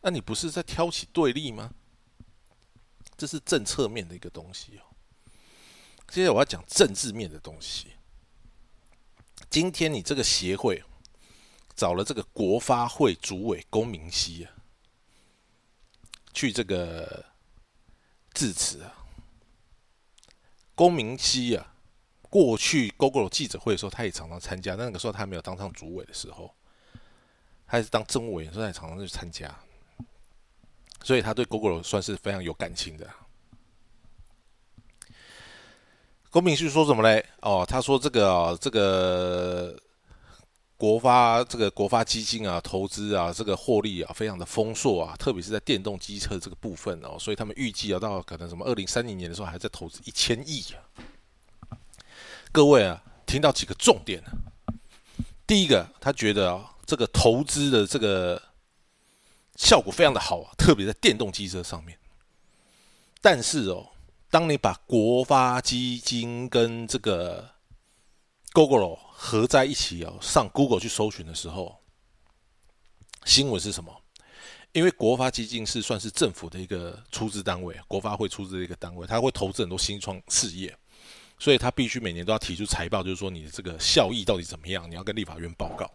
[0.02, 1.70] 那你不是在挑起对立吗？
[3.16, 4.82] 这是政策面的一个东西哦。
[6.08, 7.88] 接下来我要讲政治面的东西。
[9.48, 10.82] 今天你这个协会。
[11.76, 14.52] 找了这个国发会主委龚明熙啊，
[16.32, 17.26] 去这个
[18.34, 18.92] 致辞啊。
[20.74, 21.72] 龚明熙啊，
[22.28, 24.74] 过去 GoGo 记者会的时候，他也常常参加。
[24.74, 26.52] 那个时候他没有当上主委的时候，
[27.66, 29.54] 他是当政务委员，所以他常常去参加。
[31.02, 33.08] 所以他对 GoGo 算是非常有感情的。
[36.30, 37.24] 龚明熙说什么嘞？
[37.40, 39.80] 哦，他说这个这个。
[40.76, 51.78] 国发这个国发基金啊，投资啊，这个获利啊，非常的丰硕啊，特别是在电动机车这个部分哦，所以他们预计要到可能什么二零三零年的时候，还在投资一千亿啊。
[52.50, 54.30] 各位啊，听到几个重点啊。
[55.46, 58.42] 第一个，他觉得啊，这个投资的这个
[59.56, 61.96] 效果非常的好啊，特别在电动机车上面。
[63.20, 63.86] 但是哦，
[64.28, 67.50] 当你把国发基金跟这个
[68.52, 71.80] GoGo 合在一起哦，上 Google 去搜寻的时候，
[73.24, 73.90] 新闻是什么？
[74.72, 80.76] 因为国发基金是算是政府的一个出资单位，国发会出资的一个单位，他会投资很多新创事业，
[81.38, 85.90] 所以他必须每年都要提出财报，就是说你的这个效益到底怎么样，你要跟立法院报告。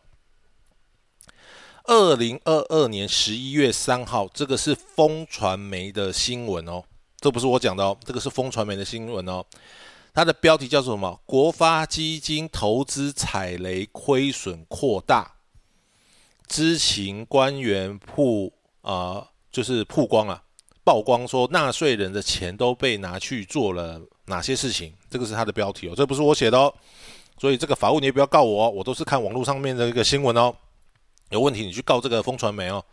[1.83, 6.83] 二零二二年十一月三号，这个是风传媒的新闻哦，
[7.19, 9.45] 这不是我讲的哦，这个是风传媒的新闻哦。
[10.13, 11.19] 它的标题叫做什么？
[11.25, 15.35] 国发基金投资踩雷，亏损扩大。
[16.47, 20.41] 知情官员曝啊，就是曝光了，
[20.83, 24.91] 曝光说纳税人的钱都被拿去做了哪些事情？
[25.09, 26.73] 这个是它的标题哦，这不是我写的哦。
[27.37, 30.53] 所以这个法务你也不要告我哦，我都是看网络上面的一个新闻哦。
[31.29, 32.83] 有问题你去告这个风传媒哦。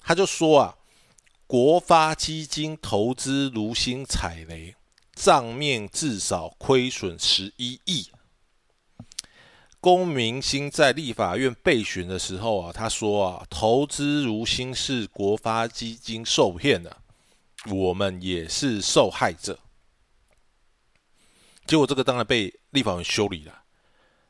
[0.00, 0.76] 他就说啊，
[1.48, 4.74] 国发基金投资如星踩雷。
[5.20, 8.08] 账面至少亏损十一亿。
[9.80, 16.96] 龚明鑫在立法院备询的时候啊，他说啊，投资如新是国发基金受骗的，
[17.66, 19.58] 我们也是受害者。
[21.66, 23.62] 结果这个当然被立法院修理了。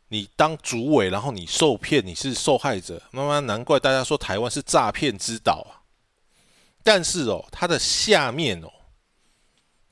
[0.08, 5.84] 你当主委，然后你受骗，你是受害者，慢慢难怪大家说台湾是诈骗之岛啊。
[6.82, 8.72] 但是哦，它的下面哦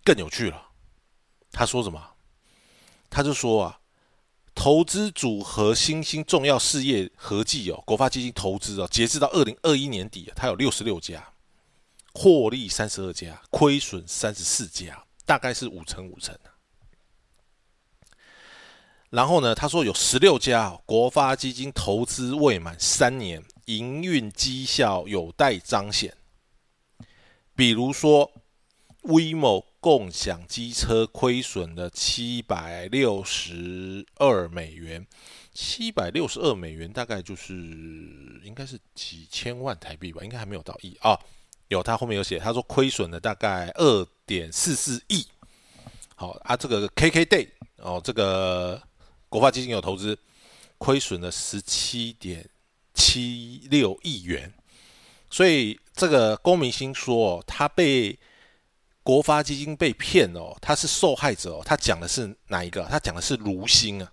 [0.02, 0.65] 更有趣了。
[1.56, 1.98] 他说什么？
[3.08, 3.80] 他就说啊，
[4.54, 11.32] 投资组合新兴重要事业合计哦，国发基金投资哦，截至到二零二一年底啊，它有六十六家，
[12.12, 16.36] 获利三十二家，亏损三十四家，大概是五成五成
[19.08, 26.14] 然后呢，他说有十六家国发基金投资未满三年，营运绩效有待彰显。
[27.54, 28.30] 比如说
[29.06, 29.64] 威某。
[29.78, 35.06] 共享机车亏损了七百六十二美元，
[35.52, 37.52] 七百六十二美元大概就是
[38.42, 41.16] 应该是几千万台币吧，应该还没有到亿啊。
[41.68, 45.24] 有他后面有写，他说亏损了大概二点四四亿。
[46.16, 48.82] 好啊，这个 KKday 哦，这个
[49.28, 50.18] 国发基金有投资，
[50.78, 52.44] 亏损了十七点
[52.92, 54.52] 七六亿元。
[55.30, 58.18] 所以这个龚明星说他被。
[59.06, 61.62] 国发基金被骗哦，他是受害者哦。
[61.64, 62.82] 他讲的是哪一个？
[62.90, 64.12] 他讲的是卢星啊。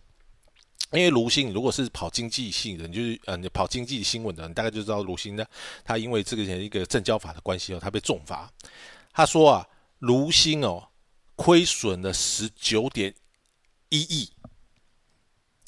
[0.92, 5.44] 因为卢星，如果是跑经济性的，你就是呃，你跑经济新闻的，你大概就知道卢星呢。
[5.84, 8.48] 他因为这个一个证交法的关系哦，他被重罚。
[9.12, 10.90] 他说啊，卢星哦，
[11.36, 13.16] 亏损了十九点
[13.90, 14.30] 一亿。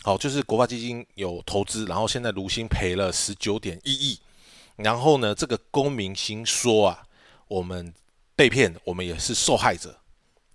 [0.03, 4.19] 好，就是国发基金有投资，然后现在卢星赔了十九点一亿。
[4.75, 7.07] 然后呢，这个公明星说啊，
[7.47, 7.91] 我们。
[8.35, 10.01] 被骗，我们也是受害者。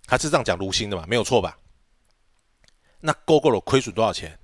[0.05, 1.05] 他是这样讲卢星的嘛？
[1.07, 1.57] 没有错吧？
[2.99, 4.37] 那 Google 亏损多少钱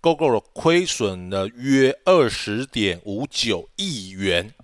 [0.00, 4.54] ？Google 亏损了约二十点五九亿元。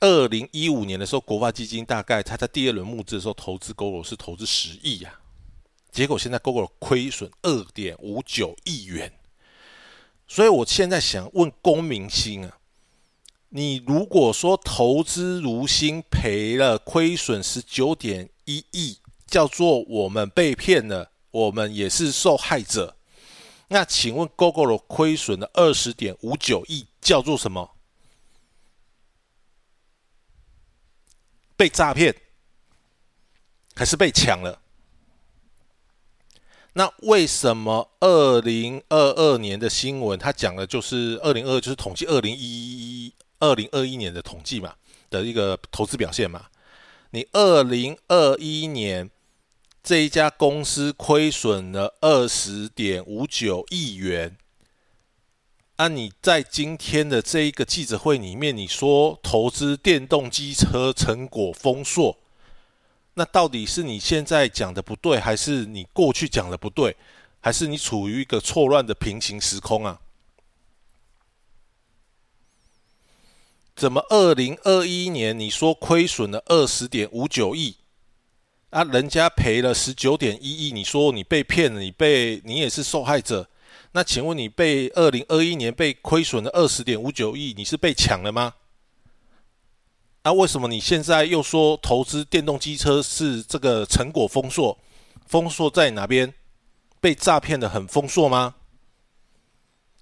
[0.00, 5.18] 二零一五年的时候，国发基金大概他在第二轮募资的时候投资 Google 是投资十亿呀，
[5.90, 9.12] 结果现在 Google 亏损二点五九亿元。
[10.26, 12.59] 所以我现在想问公明星啊。
[13.52, 22.96] 你如果说投资如新赔了亏损十九点一亿，叫做我们被骗了，我们也是受害者。
[23.68, 27.70] 那请问 Google 亏损的二十点五九亿叫做什么？
[31.56, 32.14] 被诈骗
[33.74, 34.60] 还是被抢了？
[36.72, 42.40] 那为什么二零二二年的新闻，它讲的就是二零二，就是统计二零一
[43.06, 43.12] 一？
[43.40, 44.74] 二零二一年的统计嘛
[45.10, 46.46] 的一个投资表现嘛，
[47.10, 49.10] 你二零二一年
[49.82, 54.36] 这一家公司亏损了二十点五九亿元，
[55.78, 62.18] 那你在今天的这一个记者会里面，你说投资电动机车成果丰硕，
[63.14, 66.94] 那到底是你现在讲的不对，还是你过去讲的不对，
[67.40, 69.98] 还是你处于一个错乱的平行时空啊？
[73.80, 74.04] 怎么？
[74.10, 77.76] 二零二一年你说亏损了二十点五九亿，
[78.68, 83.48] 啊，人家赔了十九点一亿，你说你被骗了，你被你也是受害者。
[83.92, 88.52] 那请问你被二零二一年被亏损了二十点五九亿，你是被抢了吗？
[90.24, 94.78] 那为什么你现在又说投资电动机车是这个成果丰硕？
[95.24, 96.34] 丰硕在哪边？
[97.00, 98.56] 被诈骗的很丰硕吗？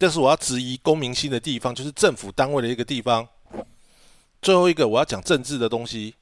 [0.01, 3.29] 这是我要质疑公民性的地方，就是政府单位的一个地方。
[4.41, 6.15] 最后一个我要讲政治的东西。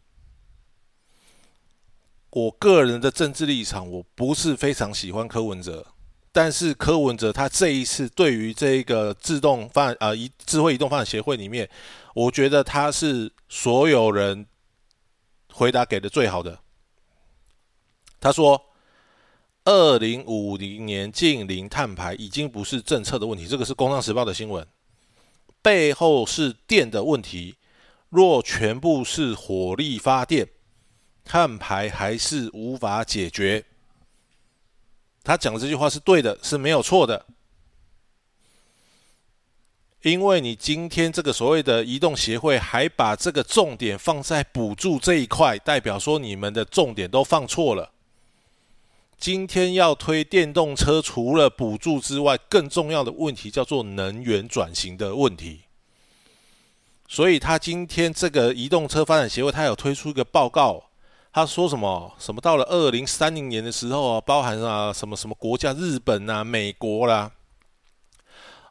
[2.31, 5.87] 我个人的政治立场，我不是非常喜欢柯文哲，
[6.33, 11.67] 但是柯文哲他这一次对于这个自动发啊移智慧移动发展协会里面，
[12.15, 14.47] 我觉得他是所有人
[15.51, 16.59] 回答给的最好的。
[18.21, 18.63] 他说，
[19.65, 24.67] 二零五零年近零碳排已经不是政策的问题，这个是《工商时报》的新闻，
[25.63, 27.55] 背后是电的问题。
[28.09, 30.49] 若全部是火力发电，
[31.25, 33.65] 碳排还是无法解决。
[35.25, 37.27] 他讲这句话是对的，是没有错的。
[40.03, 47.91] 因为你今天这个所谓的移动协会还把这个重点放在补助这一块，代表说你们的重点都放错了。
[49.19, 55.63] 今天要推电动车，除了补助之外，更重要的问题叫做能源转型的问题。
[57.09, 60.83] 所以他今天这个移动车发展协会，他有推出一个报告，
[61.33, 62.15] 他说什么？
[62.19, 67.31] 什么到了二零三零年的时候啊，包含啊什么什么国家，日本啊、美国啦。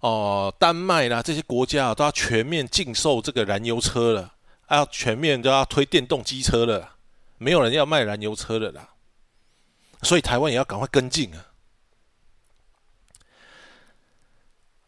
[0.02, 4.34] 哦，丹麦啦，这些国家啊，都要全面禁售这个燃油车了，
[4.70, 6.98] 要全面都要推电动机车了，
[7.38, 8.90] 没有人要卖燃油车了啦。
[10.04, 11.48] 所以台湾也要赶快跟进啊！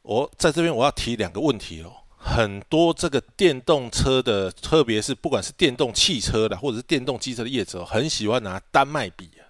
[0.03, 9.47] 我在这边我要提两个问题哦，很多这个电动车的，特别是不管是电动汽车的或者是电动机车的业者，很喜欢拿丹麦比啊。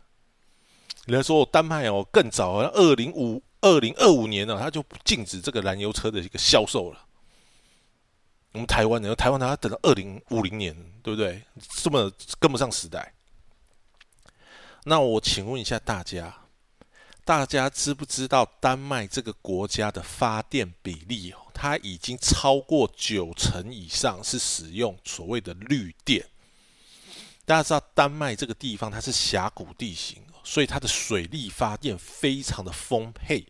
[1.05, 3.41] 人家说丹麦哦，更早，二零五。
[3.59, 7.05] 二零二五年呢，他就禁止这个燃油车的一个销售了。
[8.51, 11.41] 我们台湾呢，台湾呢要等到二零五零年，对不对？
[11.75, 13.11] 这么跟不上时代。
[14.83, 16.31] 那我请问一下大家，
[17.27, 21.51] 大家知不知道丹麦这个国家的发电比例哦？
[21.53, 26.25] 它已经超过九成以上是使用所谓的绿电。
[27.43, 30.23] 大家知道丹麦这个地方它是峡谷地形。
[30.41, 33.45] 所以它的水力发电非常的丰沛，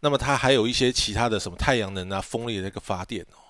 [0.00, 3.40] 那么它还有一些其他的什么太阳能啊、风力的那个发电哦。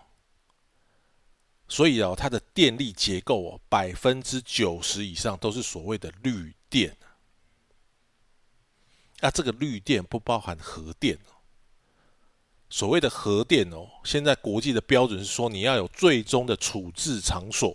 [1.67, 6.97] 所以哦，它的电力结构哦，百分之九十以上都是所谓的绿电。
[9.25, 11.33] 那这个绿电不包含核电哦。
[12.69, 17.75] 所谓的核电哦，现在国际的标准是说你要有最终的处置场所。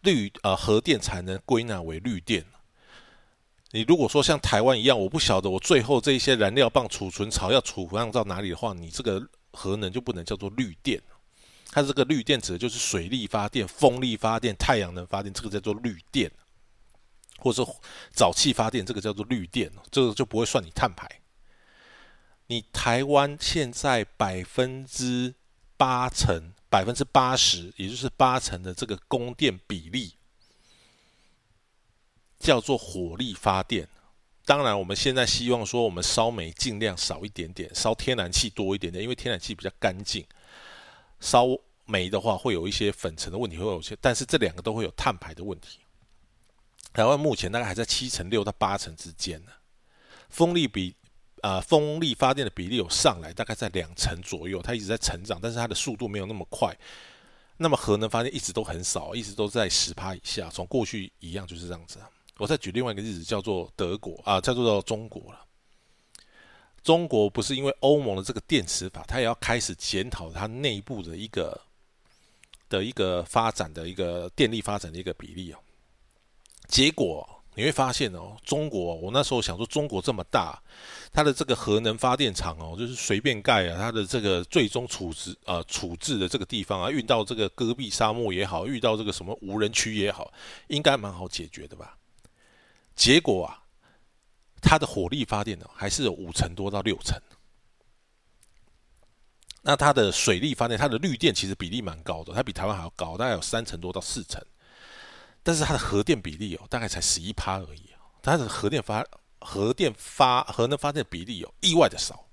[0.00, 2.42] 绿呃核电才能归纳为绿电。
[3.72, 10.98] 你如果说像台湾一样，我不晓得我最后这一些燃料棒储存槽要储放到哪里的话，你这个核能就不能叫做绿电。
[11.70, 16.32] 它这个绿电指的就是水力发电、风力发电、太阳能发电，这个叫做绿电，
[17.38, 17.76] 或者说
[18.14, 21.08] 沼气发电，这个叫做绿电，这个就不会算你碳排。
[22.46, 25.34] 你台湾现在百分之
[25.76, 26.52] 八成。
[26.70, 30.14] 百分之八十，也就是八成的这个供电比例，
[32.36, 33.88] 叫做火力发电。
[34.44, 40.26] 当然，我们现在希望说，我们烧煤尽量少一点点，烧天然气多一点点，因为天然气比较干净。
[41.20, 41.46] 烧
[41.84, 45.78] 煤的话，会有一些粉尘的问题，会有些，但是这两个都会有碳排的问题。
[46.94, 49.52] 台湾目前大概还在七成六到八成之间呢，
[50.30, 50.96] 风力比。
[51.42, 56.74] 啊，风力发电的比例有上来，大概在两成左右，它一直在成长，但是它的速度没有那么快。
[57.58, 61.98] 那么核能发电一直都很少，一直都在十趴以下，从过去一样就是这样子。
[61.98, 65.44] 啊我再举另外一个例子，叫做德国啊，叫做到中国了。
[66.82, 71.60] 中国不是因为欧盟的这个电池法，它也要开始检讨它内部的一个
[72.70, 75.60] 的一个发展的一个电力发展的一个比例啊，
[76.68, 77.28] 结果。
[77.56, 80.60] 你会发现哦，中国，我那时候想说，中国这么大，
[81.12, 90.32] 它的这个核能发电厂哦，就是随便盖啊，它的这个最终处置啊处置的这个地方啊，运到这个戈壁沙漠也好，遇到这个什么无人区也好，
[90.66, 91.96] 应该蛮好解决的吧？
[92.96, 93.62] 结果啊，
[94.60, 97.16] 它的火力发电呢，还是有五成多到六成。
[99.62, 104.44] 那它的水力发电，它的绿电其实比例蛮高的，它比台湾还要高，大概有三成多到四成。
[105.44, 107.82] 但是它的核电比例哦，大概才十一趴而已
[108.22, 109.06] 它的核电发
[109.38, 112.26] 核电发核能发电比例有意外的少。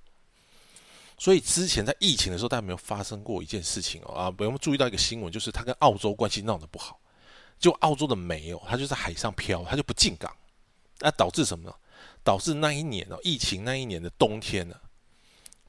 [1.17, 6.99] 所以之前在疫情的时候，大家没有发生过一件事情哦啊，我们注意到一个新闻，就是它跟澳洲关系闹得不好，
[7.59, 10.35] 就澳洲的煤哦，它就在海上漂，它就不进港，
[10.99, 11.75] 那导致什么呢？
[12.23, 14.75] 导致那一年哦，疫情那一年的冬天呢，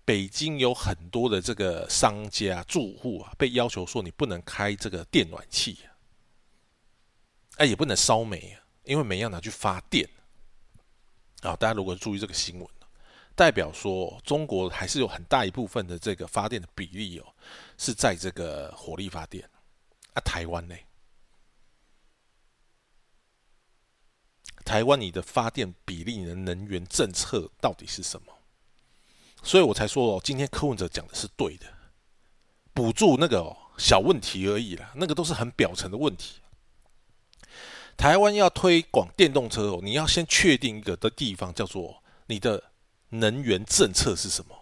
[0.05, 5.79] 北京有很多的这个商家住户啊，被要求说你不能开这个电暖气。
[7.57, 10.09] 哎，也不能烧煤啊，因为煤要拿去发电
[11.43, 11.55] 啊。
[11.57, 12.69] 大家如果注意这个新闻，
[13.35, 17.35] 代表说中国还是有很大一部分的这个发电的比例哦，
[17.79, 19.49] 是在这个火力发电。
[20.15, 20.75] 啊，台湾呢？
[24.65, 28.33] 台湾你的发电比例、你的能源政策到底是什么？
[29.43, 31.67] 所以我才说哦，今天柯文哲讲的是对的，
[32.73, 36.42] 补助那个哦小问题而已啦，那个都是很表层的问题。
[37.97, 42.63] 台湾要推广电动车哦，你要先确定一个的地方，叫做你的
[43.11, 44.57] 能源政策是什么。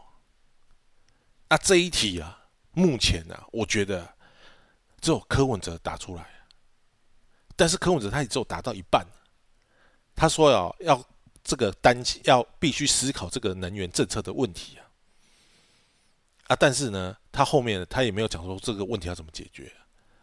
[1.48, 4.14] 那这一题啊，目前呢，我觉得
[5.00, 6.28] 只有柯文哲答出来，
[7.56, 9.06] 但是柯文哲他也只有答到一半。
[10.14, 11.04] 他说要要
[11.42, 14.84] 这个担要必须思考这个能源政策的问题啊，
[16.48, 19.72] 啊，但是呢，他后面他也没有讲说这个问题要怎么解决。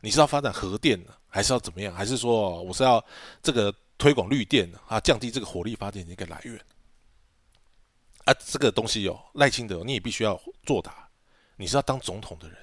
[0.07, 1.93] 你是要发展核电呢，还是要怎么样？
[1.93, 3.03] 还是说我是要
[3.43, 6.57] 这个推广绿电啊，降低这个火力发电的一个来源？
[8.23, 11.09] 啊，这个东西哦，赖清德你也必须要作答。
[11.57, 12.57] 你是要当总统的人，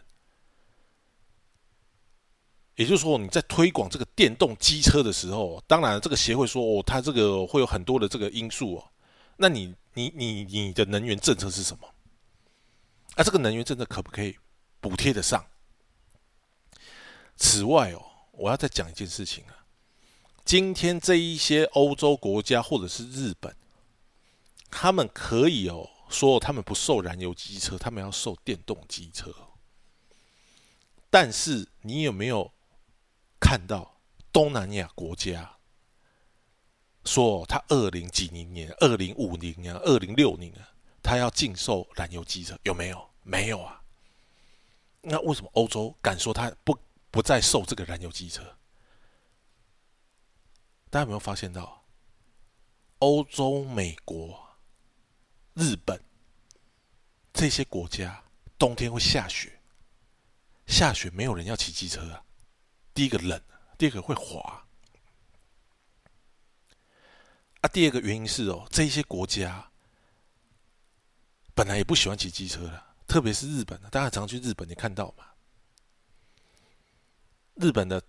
[2.76, 8.90] 也就是说你在推广这个电动机车的时候，当然这个协会说哦，它这个会有很多的这个因素哦。
[9.36, 11.86] 那你你你你的能源政策是什么？
[13.16, 14.34] 啊，这个能源政策可不可以
[14.80, 15.44] 补贴得上？
[17.36, 19.66] 此外哦，我要再讲一件事情啊。
[20.44, 23.56] 今天这一些欧洲国家或者是日本，
[24.70, 29.34] 他们可以哦说他们不受燃油机车，他们要受电动机车。
[31.10, 32.52] 但是你有没有
[33.40, 34.00] 看到
[34.32, 35.56] 东南亚国家
[37.04, 40.68] 说他二零几零年、二零五零年、二零六零啊，
[41.02, 42.58] 他要禁售燃油机车？
[42.64, 43.10] 有没有？
[43.22, 43.80] 没有啊。
[45.00, 46.78] 那为什么欧洲敢说他不？
[47.14, 48.42] 不再售这个燃油机车，
[50.90, 51.84] 大家有没有发现到？
[52.98, 54.58] 欧洲、美国、
[55.52, 56.02] 日本
[57.32, 58.24] 这些国家
[58.58, 59.60] 冬天会下雪，
[60.66, 62.24] 下雪没有人要骑机车啊。
[62.92, 63.40] 第一个冷，
[63.78, 64.66] 第二个会滑。
[67.60, 69.70] 啊，第二个原因是哦，这些国家
[71.54, 75.26] 本来也不喜欢骑机车的，特别是日本大家常去日本，你看到吗？
[77.54, 78.02] 日本的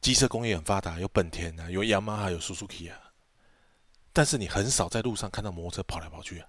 [0.00, 2.98] 机车工业很发达，有本田啊，有雅马哈，有 Suzuki 啊，
[4.12, 6.48] 但是你很少在路上看到摩托车跑来跑去啊，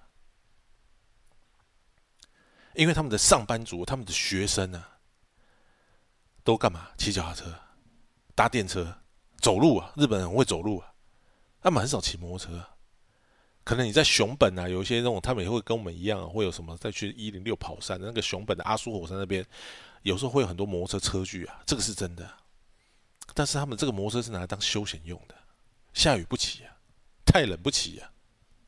[2.76, 5.00] 因为他们的上班族、他们的学生啊，
[6.44, 6.90] 都干嘛？
[6.98, 7.54] 骑脚踏车、
[8.36, 9.02] 搭电车、
[9.40, 9.94] 走路啊。
[9.96, 10.94] 日本人会走路啊，
[11.62, 12.68] 他们很少骑摩托车。
[13.72, 19.46] 可能你在熊本啊，有一些那种，他们也会跟我们一样，会有什么再去一零六跑山那个熊本的阿苏火山那边，
[20.02, 22.30] 有时候会有很多摩托车车距啊，这个是真的。
[23.34, 25.36] 但是他们这个摩托车是拿来当休闲用的，
[25.94, 26.76] 下雨不骑啊，
[27.26, 28.12] 太冷不骑啊，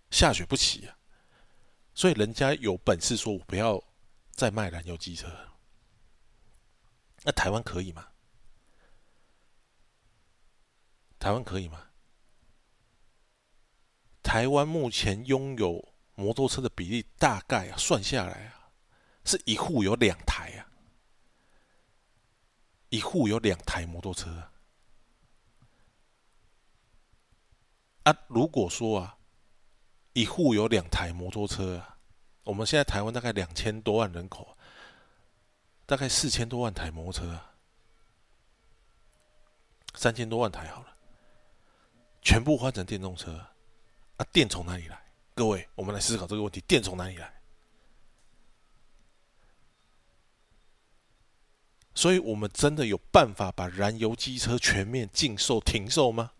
[0.09, 0.95] 下雪不骑啊，
[1.93, 3.83] 所以人家有本事说我不要
[4.31, 5.27] 再卖燃油机车，
[7.23, 8.07] 那台湾可以吗？
[11.19, 11.87] 台湾可以吗？
[14.33, 18.73] 台湾目前拥有摩托车的比例大概啊，算下来啊，
[19.23, 20.65] 是一户有两台啊，
[22.89, 24.49] 一户有两台摩托车。
[28.05, 29.19] 啊，如果说啊，
[30.13, 31.99] 一户有两台摩托车啊，
[32.43, 34.57] 我们现在台湾大概两千多万人口，
[35.85, 37.53] 大概四千多万台摩托车啊，
[39.93, 40.97] 三千多万台好了，
[42.23, 43.39] 全部换成电动车，
[44.25, 45.03] 电从哪里来？
[45.33, 47.41] 各位，我们来思考这个问题：电从哪里来？
[51.95, 56.31] 所以我们真的有办法把燃油机车全面禁售、停售吗？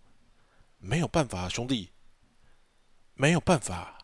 [0.80, 1.92] 没有办法，兄弟，
[3.14, 4.00] 没有办法。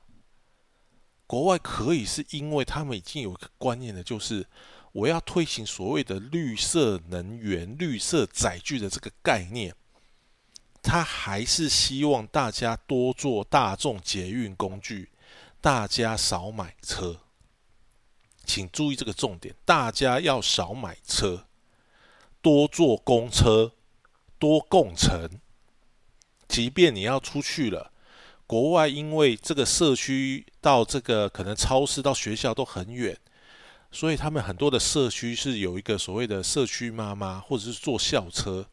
[1.27, 4.47] 国外可以是因为他们已经有一个观念了，就是
[4.91, 9.75] 我要推行所谓的绿色能源、绿色载具的这个概念，
[10.81, 15.09] 他还是希望大家多做大众捷运工具，
[15.61, 17.17] 大家少买车。
[18.45, 21.45] 请注意这个重点，大家要少买车，
[22.41, 23.73] 多坐公车，
[24.39, 25.29] 多共乘。
[26.47, 27.91] 即便你要出去了，
[28.47, 33.15] 国外因为这个社区到这个可能超市到学校都很远，
[33.91, 38.67] 所以他们很多的社区是有一个所谓的社区妈妈，或者是坐校车，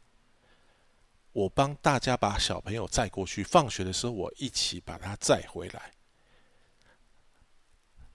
[1.36, 5.92] 我帮大家把小朋友载过去，放学的时候我一起把他载回来，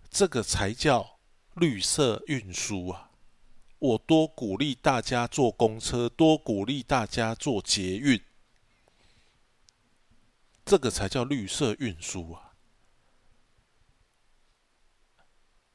[0.09, 1.19] 这个才叫
[1.53, 3.11] 绿色运输啊！
[3.77, 8.19] 我多鼓励大家坐公车，多鼓励大家坐捷运。
[10.65, 12.53] 这个才叫绿色运输啊，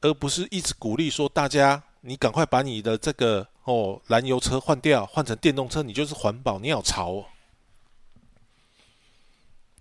[0.01, 7.25] 而不是一直鼓励说大家，你赶快把你的这个哦燃油车换掉，换成电动车，你就是环保，你好潮。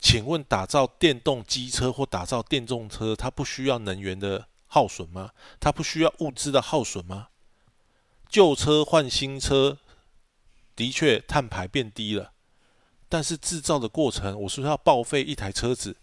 [0.09, 5.33] 请问打造电动机车或打造电动车，它不需要能源的耗损吗？
[5.59, 7.31] 它不需要物资的耗损吗？
[8.29, 9.79] 旧车换新车，
[10.77, 12.31] 的确碳排变低了。
[13.09, 15.97] 但是制造的过程，我是不是要报废一台车子，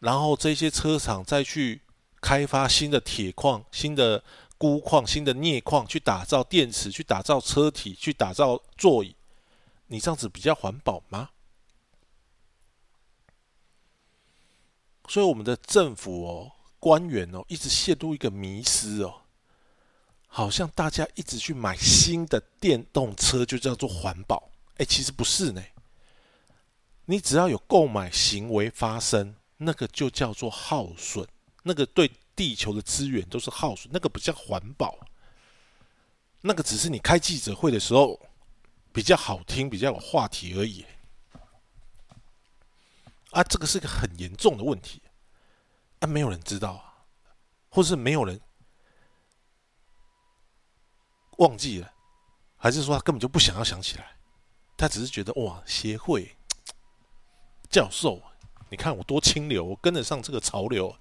[0.00, 1.82] 然后这些车厂再去
[2.20, 4.24] 开发新的铁矿、新的
[4.58, 9.14] 钴矿、新的镍矿，去打造电池，去打造车体，去打造座椅？
[9.86, 11.30] 你这样子比较环保吗？
[15.08, 19.22] 所以我们的政府哦，官员哦，一直陷入一个迷失哦，
[20.26, 25.62] 好像大家一直去买新的电动车就叫做环保，哎，其实不是呢。
[27.06, 31.26] 你只要有购买行为发生，那个就叫做耗损，
[31.62, 34.98] 那个对地球的资源都是耗损，那个不叫环保，
[36.40, 38.18] 那个只是你开记者会的时候
[38.90, 40.82] 比较好听，比较有话题而已。
[43.34, 45.02] 啊，这个是个很严重的问题，
[45.98, 47.04] 啊，没有人知道啊，
[47.68, 48.40] 或是没有人
[51.38, 51.92] 忘记了，
[52.56, 54.16] 还是说他根本就不想要想起来，
[54.76, 56.36] 他只是觉得哇，协会
[57.68, 58.22] 教授，
[58.70, 60.96] 你看我多清流，我跟得上这个潮流，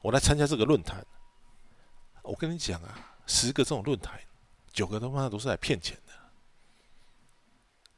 [0.00, 1.06] 我来参加这个论坛。
[2.22, 4.20] 我跟你讲啊，十个这种论坛，
[4.72, 6.12] 九个他妈的都是来骗钱的，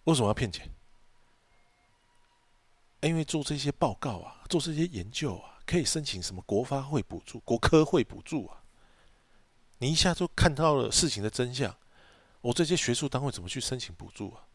[0.05, 0.71] 为什么要骗钱？
[3.07, 8.63] 因为做这些报告啊，做这些研究啊，可以申请什么国发会补助、国科会补助啊？
[9.79, 11.77] 你一下就看到了事情的真相。
[12.41, 14.47] 我这些学术单位怎么去申请补助啊？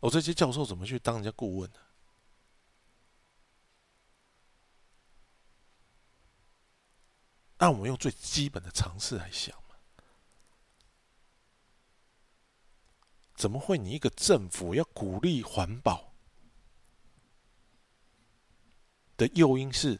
[0.00, 1.78] 我这些教授怎么去当人家顾问呢？
[7.58, 9.76] 那我们用最基本的常识来想嘛，
[13.34, 16.13] 怎么会你一个政府要鼓励环保？
[19.16, 19.98] 的诱因是，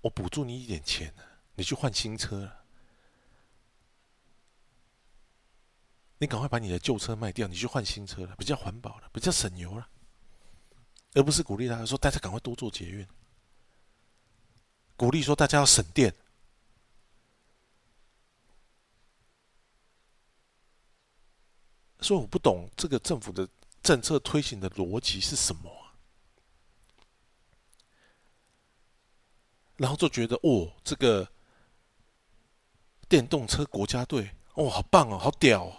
[0.00, 1.14] 我补助你一点钱
[1.54, 2.64] 你去换新车了，
[6.18, 9.88] 你赶快把你的旧车卖掉，你去换新车了，比较环保了，比较省油了，
[11.14, 13.06] 而不是鼓励大家说大家赶快多做捷运，
[14.96, 16.14] 鼓励说大家要省电，
[22.00, 23.48] 所以我不懂这个政府的
[23.82, 25.83] 政策推行的逻辑是什么。
[29.76, 31.28] 然后就觉得哦，这个
[33.08, 35.74] 电动车国家队哦，好棒哦，好屌哦！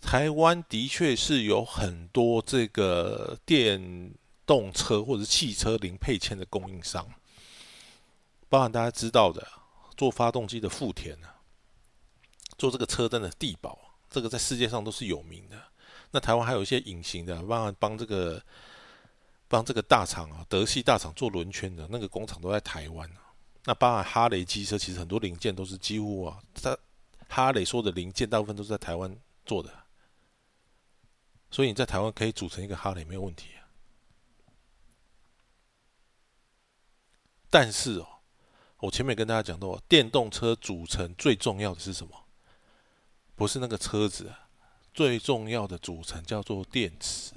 [0.00, 4.12] 台湾的确是有很多这个电
[4.44, 7.08] 动车或者汽车零配件的供应商，
[8.48, 9.46] 包含大家知道的
[9.96, 11.42] 做发动机的富田啊，
[12.58, 13.78] 做这个车灯的地宝，
[14.10, 15.56] 这个在世界上都是有名的。
[16.10, 18.42] 那台湾还有一些隐形的，帮帮这个。
[19.48, 23.32] 帮这个大厂啊，德系大厂做轮圈的那个工厂都在台湾啊。
[23.64, 26.76] 那包含哈雷机车，其实很多零件都是几乎啊，在
[27.28, 29.16] 哈雷说的零件大部分都是在台湾
[29.46, 29.72] 做的。
[31.50, 33.62] 所以你在台湾可以组成一个哈雷没有问题啊。
[37.48, 38.06] 但是哦，
[38.78, 42.24] 我前面跟大家讲到，电动车组成最重要的是什么？
[43.36, 44.48] 不是那个车子啊，
[44.92, 47.33] 最重要的组成叫做电池。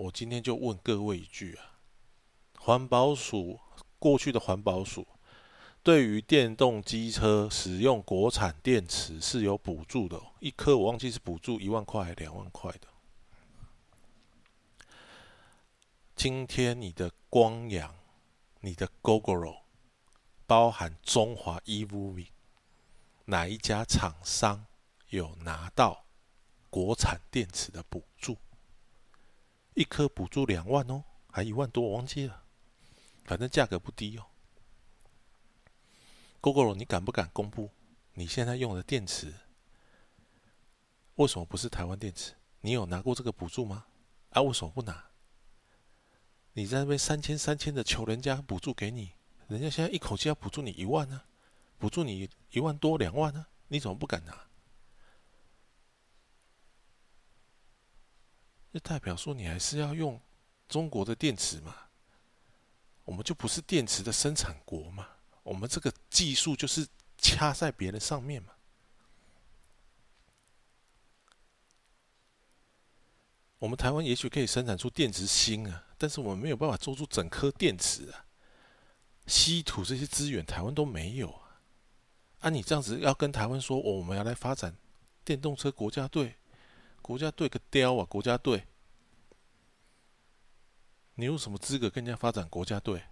[0.00, 1.78] 我今天就问各位一句啊，
[2.58, 3.60] 环保署
[3.98, 5.06] 过去的环保署
[5.82, 12.88] 对于电动机车使用国产电池是有补助的，一颗我忘记是补助一万块还是两万块的。
[16.16, 17.94] 今天你的光阳、
[18.60, 19.58] 你的 GoGoRo
[20.46, 22.28] 包含中华 EVV，
[23.26, 24.64] 哪一家厂商
[25.10, 26.06] 有拿到
[26.70, 28.38] 国产电池的补助？
[29.80, 32.42] 一颗补助两万哦，还一万多，我忘记了，
[33.24, 34.26] 反正价格不低哦。
[36.42, 37.70] Google，你敢不敢公布
[38.12, 39.32] 你现在用的电池？
[41.14, 42.34] 为什么不是台湾电池？
[42.60, 43.86] 你有拿过这个补助吗？
[44.28, 45.02] 啊，为什么不拿？
[46.52, 49.12] 你在那边三千三千的求人家补助给你，
[49.48, 51.22] 人家现在一口气要补助你一万呢，
[51.78, 54.49] 补助你一万多两万呢，你怎么不敢拿？
[58.72, 60.20] 这代表说你还是要用
[60.68, 61.74] 中国的电池嘛？
[63.04, 65.08] 我们就不是电池的生产国嘛？
[65.42, 66.86] 我们这个技术就是
[67.18, 68.52] 掐在别人上面嘛？
[73.58, 78.24] 我们台湾也许可以生产出电池芯啊，但是我们没有办法做出整颗电池啊。
[79.26, 81.60] 稀土这些资源台湾都没有啊。
[82.38, 84.74] 啊，你这样子要跟台湾说，我们要来发展
[85.24, 86.36] 电动车国家队？
[87.10, 88.04] 国家队个雕啊！
[88.04, 88.68] 国家队，
[91.16, 93.02] 你有什么资格跟人家发展国家队？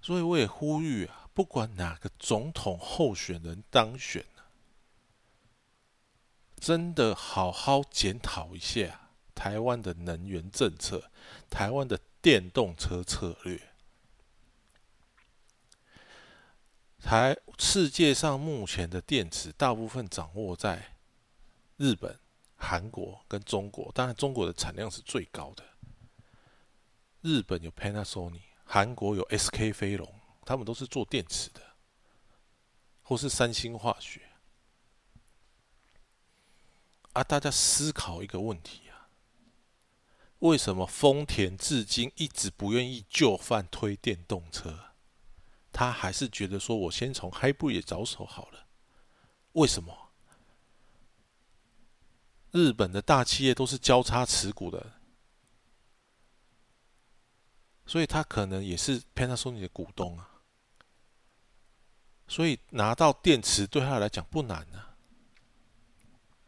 [0.00, 4.24] 所以我也呼吁啊，不管哪个总统候选人当选
[6.60, 11.10] 真的好好检讨一下台湾的能源政策，
[11.50, 13.60] 台湾的电动车策略。
[17.08, 20.94] 台世界上目前的电池大部分掌握在
[21.78, 22.20] 日本、
[22.54, 25.64] 韩国跟中国，当然中国的产量是最高的。
[27.22, 30.06] 日本有 Panasonic，韩国有 SK 飞龙，
[30.44, 31.62] 他们都是做电池的，
[33.02, 34.20] 或是三星化学。
[37.14, 39.08] 啊，大家思考一个问题啊：
[40.40, 44.87] 为什么丰田至今一直不愿意就范推电动车？
[45.78, 48.66] 他还是觉得说，我先从 Hybrid 着手好了。
[49.52, 50.10] 为什么？
[52.50, 54.94] 日本的大企业都是交叉持股的，
[57.86, 60.28] 所以他可能也是 Panasonic 的股东啊。
[62.26, 64.96] 所以拿到电池对他来讲不难啊。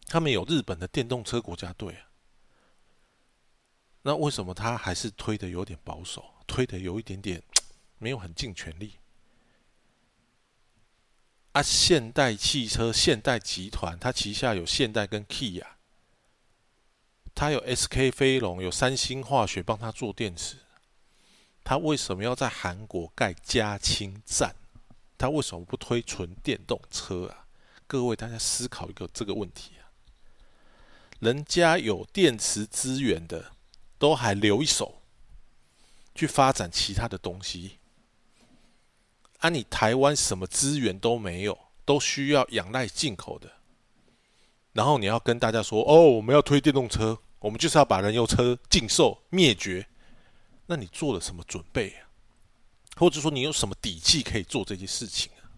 [0.07, 2.11] 他们有日本的电动车国家队啊。
[4.03, 7.41] 那为什么他还是推的有点保守，推的有一点点
[7.99, 8.97] 没有很尽全力？
[11.53, 15.67] 啊，现代汽车、现代集团，它旗下有现代跟 Kia，
[17.35, 20.59] 它有 SK 飞龙，有三星化学帮它做电池。
[21.65, 24.55] 它为什么要在韩国盖加氢站？
[25.19, 27.47] 它为什么不推纯电动车啊？
[27.89, 29.91] 各位，大家思考一个这个问题啊。
[31.19, 33.51] 人家有电池资源的，
[33.99, 35.03] 都还留一手，
[36.15, 37.80] 去发展其他的东西。
[39.41, 43.51] 啊，你台湾什么资源都没有，都需要仰赖进口的。
[44.73, 49.87] 然后你要跟大家说：“哦，我们要推电动车，我们就是要把燃油车禁售灭绝。”
[50.67, 52.07] 那你做了什么准备啊？
[52.97, 55.51] 或者说你有什么底气可以做这些事情啊？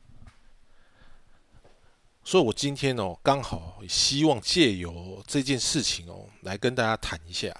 [2.24, 7.54] 所以我今天哦，刚好希望借由这件事情哦，来跟大家谈一下。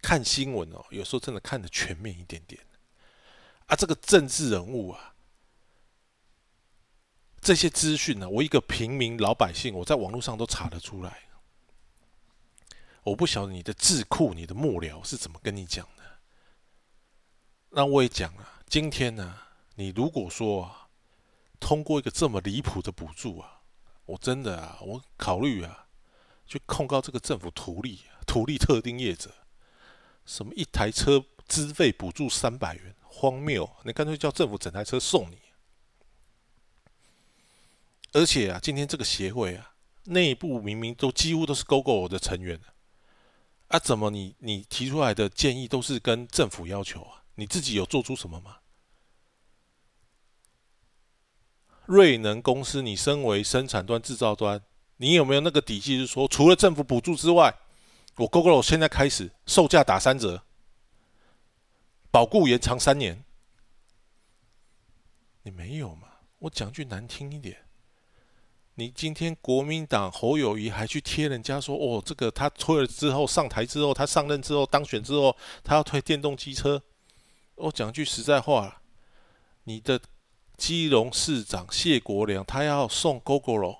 [0.00, 2.60] 看新闻哦，有时候真的看得全面一点点。
[3.72, 5.14] 啊，这个政治人物啊，
[7.40, 11.22] 这些资讯呢，我一个平民老百姓，我在网络上都查得出来。
[13.02, 16.02] 我不晓得你的智库、你的幕僚是怎么跟你讲的。
[17.70, 19.38] 那我也讲了，今天呢，
[19.76, 20.90] 你如果说啊
[21.58, 23.62] 通过一个这么离谱的补助啊，
[24.04, 25.86] 我真的啊，我考虑啊，
[26.46, 29.32] 去控告这个政府图利、图利特定业者，
[30.26, 32.94] 什么一台车资费补助三百元。
[33.12, 33.70] 荒谬！
[33.84, 35.38] 你干脆叫政府整台车送你。
[38.12, 42.58] 而且啊，今天这个协会啊，内部明明都几乎都是 GoGo 的成员
[43.68, 47.22] 啊，怎么你你提出来的建议都是跟政府要求啊？
[47.36, 48.56] 你自己有做出什么吗？
[51.86, 54.62] 瑞能公司，你身为生产端、制造端，
[54.96, 57.54] 你有没有那个底气，是说除了政府补助之外，
[58.16, 60.44] 我 GoGo 现在开始售价打三折？
[62.12, 63.24] 保固延长三年，
[65.44, 66.08] 你没有嘛？
[66.40, 67.64] 我讲句难听一点，
[68.74, 75.34] 你今天国民党侯友谊还去贴人家说，哦，这个他退了之后上台之后，他上任之后当选之后，
[75.64, 76.82] 他要推电动机车。
[77.54, 78.82] 我讲句实在话，
[79.64, 79.98] 你的
[80.58, 83.78] 基隆市长谢国良他要送 GoGo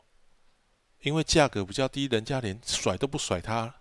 [1.03, 3.75] 因为价格比较低，人家连甩都不甩他，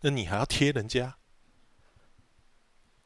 [0.00, 1.16] 那你还要贴人家？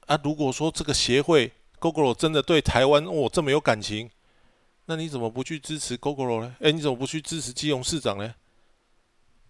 [0.09, 4.11] 啊，如果说这个协会 GoGo 真的对台湾哦这么有感情，
[4.87, 6.57] 那你怎么不去支持 GoGo 呢？
[6.61, 8.35] 哎，你怎么不去支持基隆市长呢？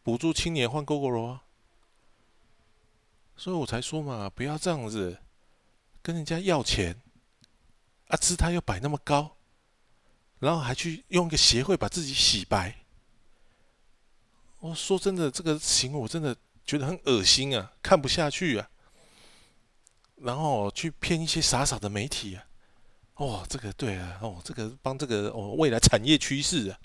[0.03, 1.43] 补助青年换 Google 啊！
[3.37, 5.19] 所以我才说嘛，不要这样子
[6.03, 7.01] 跟人家要钱，
[8.09, 9.37] 啊，姿态又摆那么高，
[10.41, 12.75] 然后还去用一个协会把自己洗白。
[14.59, 18.69] 我说真的，这个行为我真的觉得很恶心啊，看不下去啊。
[20.21, 22.45] 然后去骗一些傻傻的媒体啊！
[23.15, 26.79] 哦，这个对啊，哦，这个帮这个哦未来产业趋势啊，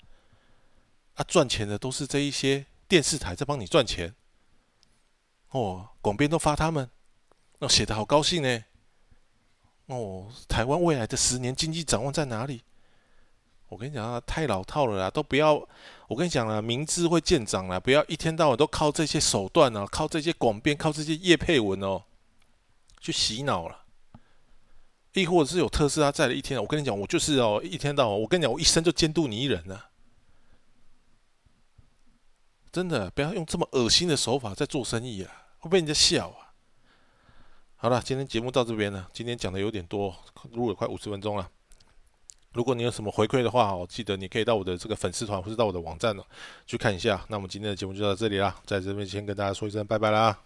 [1.14, 4.14] 啊赚钱的都是这一些电视台在帮你赚钱。
[5.50, 6.90] 哦，广编都发他们，
[7.58, 8.64] 哦写的好高兴呢。
[9.86, 12.62] 哦，台湾未来的十年经济展望在哪里？
[13.68, 15.54] 我跟你讲啊，太老套了啦，都不要。
[16.06, 22.02] 我跟你讲啊，明智会见长啦，不要一天到晚都靠这些手段啊，靠这些广编，靠这些叶配文哦。
[23.04, 23.84] 去洗脑了，
[25.12, 29.78] 亦或者是有特斯拉在的一天，我跟你讲，我就是哦，一天到晚，我跟你讲，我一生就监督你一人呢。
[32.72, 36.56] 真的，不要用这么恶心的手法在做生意啊，会被人家笑啊。
[37.76, 39.06] 好了，今天节目到这边了。
[39.12, 40.16] 今天讲的有点多，
[40.52, 41.46] 录了快五十分钟了。
[42.54, 46.22] 如果你有什么回馈的话，哦，记得你可以到我的这个粉丝团或是到我的网站呢
[46.66, 47.22] 去看一下。
[47.28, 50.38] 那我们今天的节目就到这里啦，在这边先跟大家说一声拜拜啦。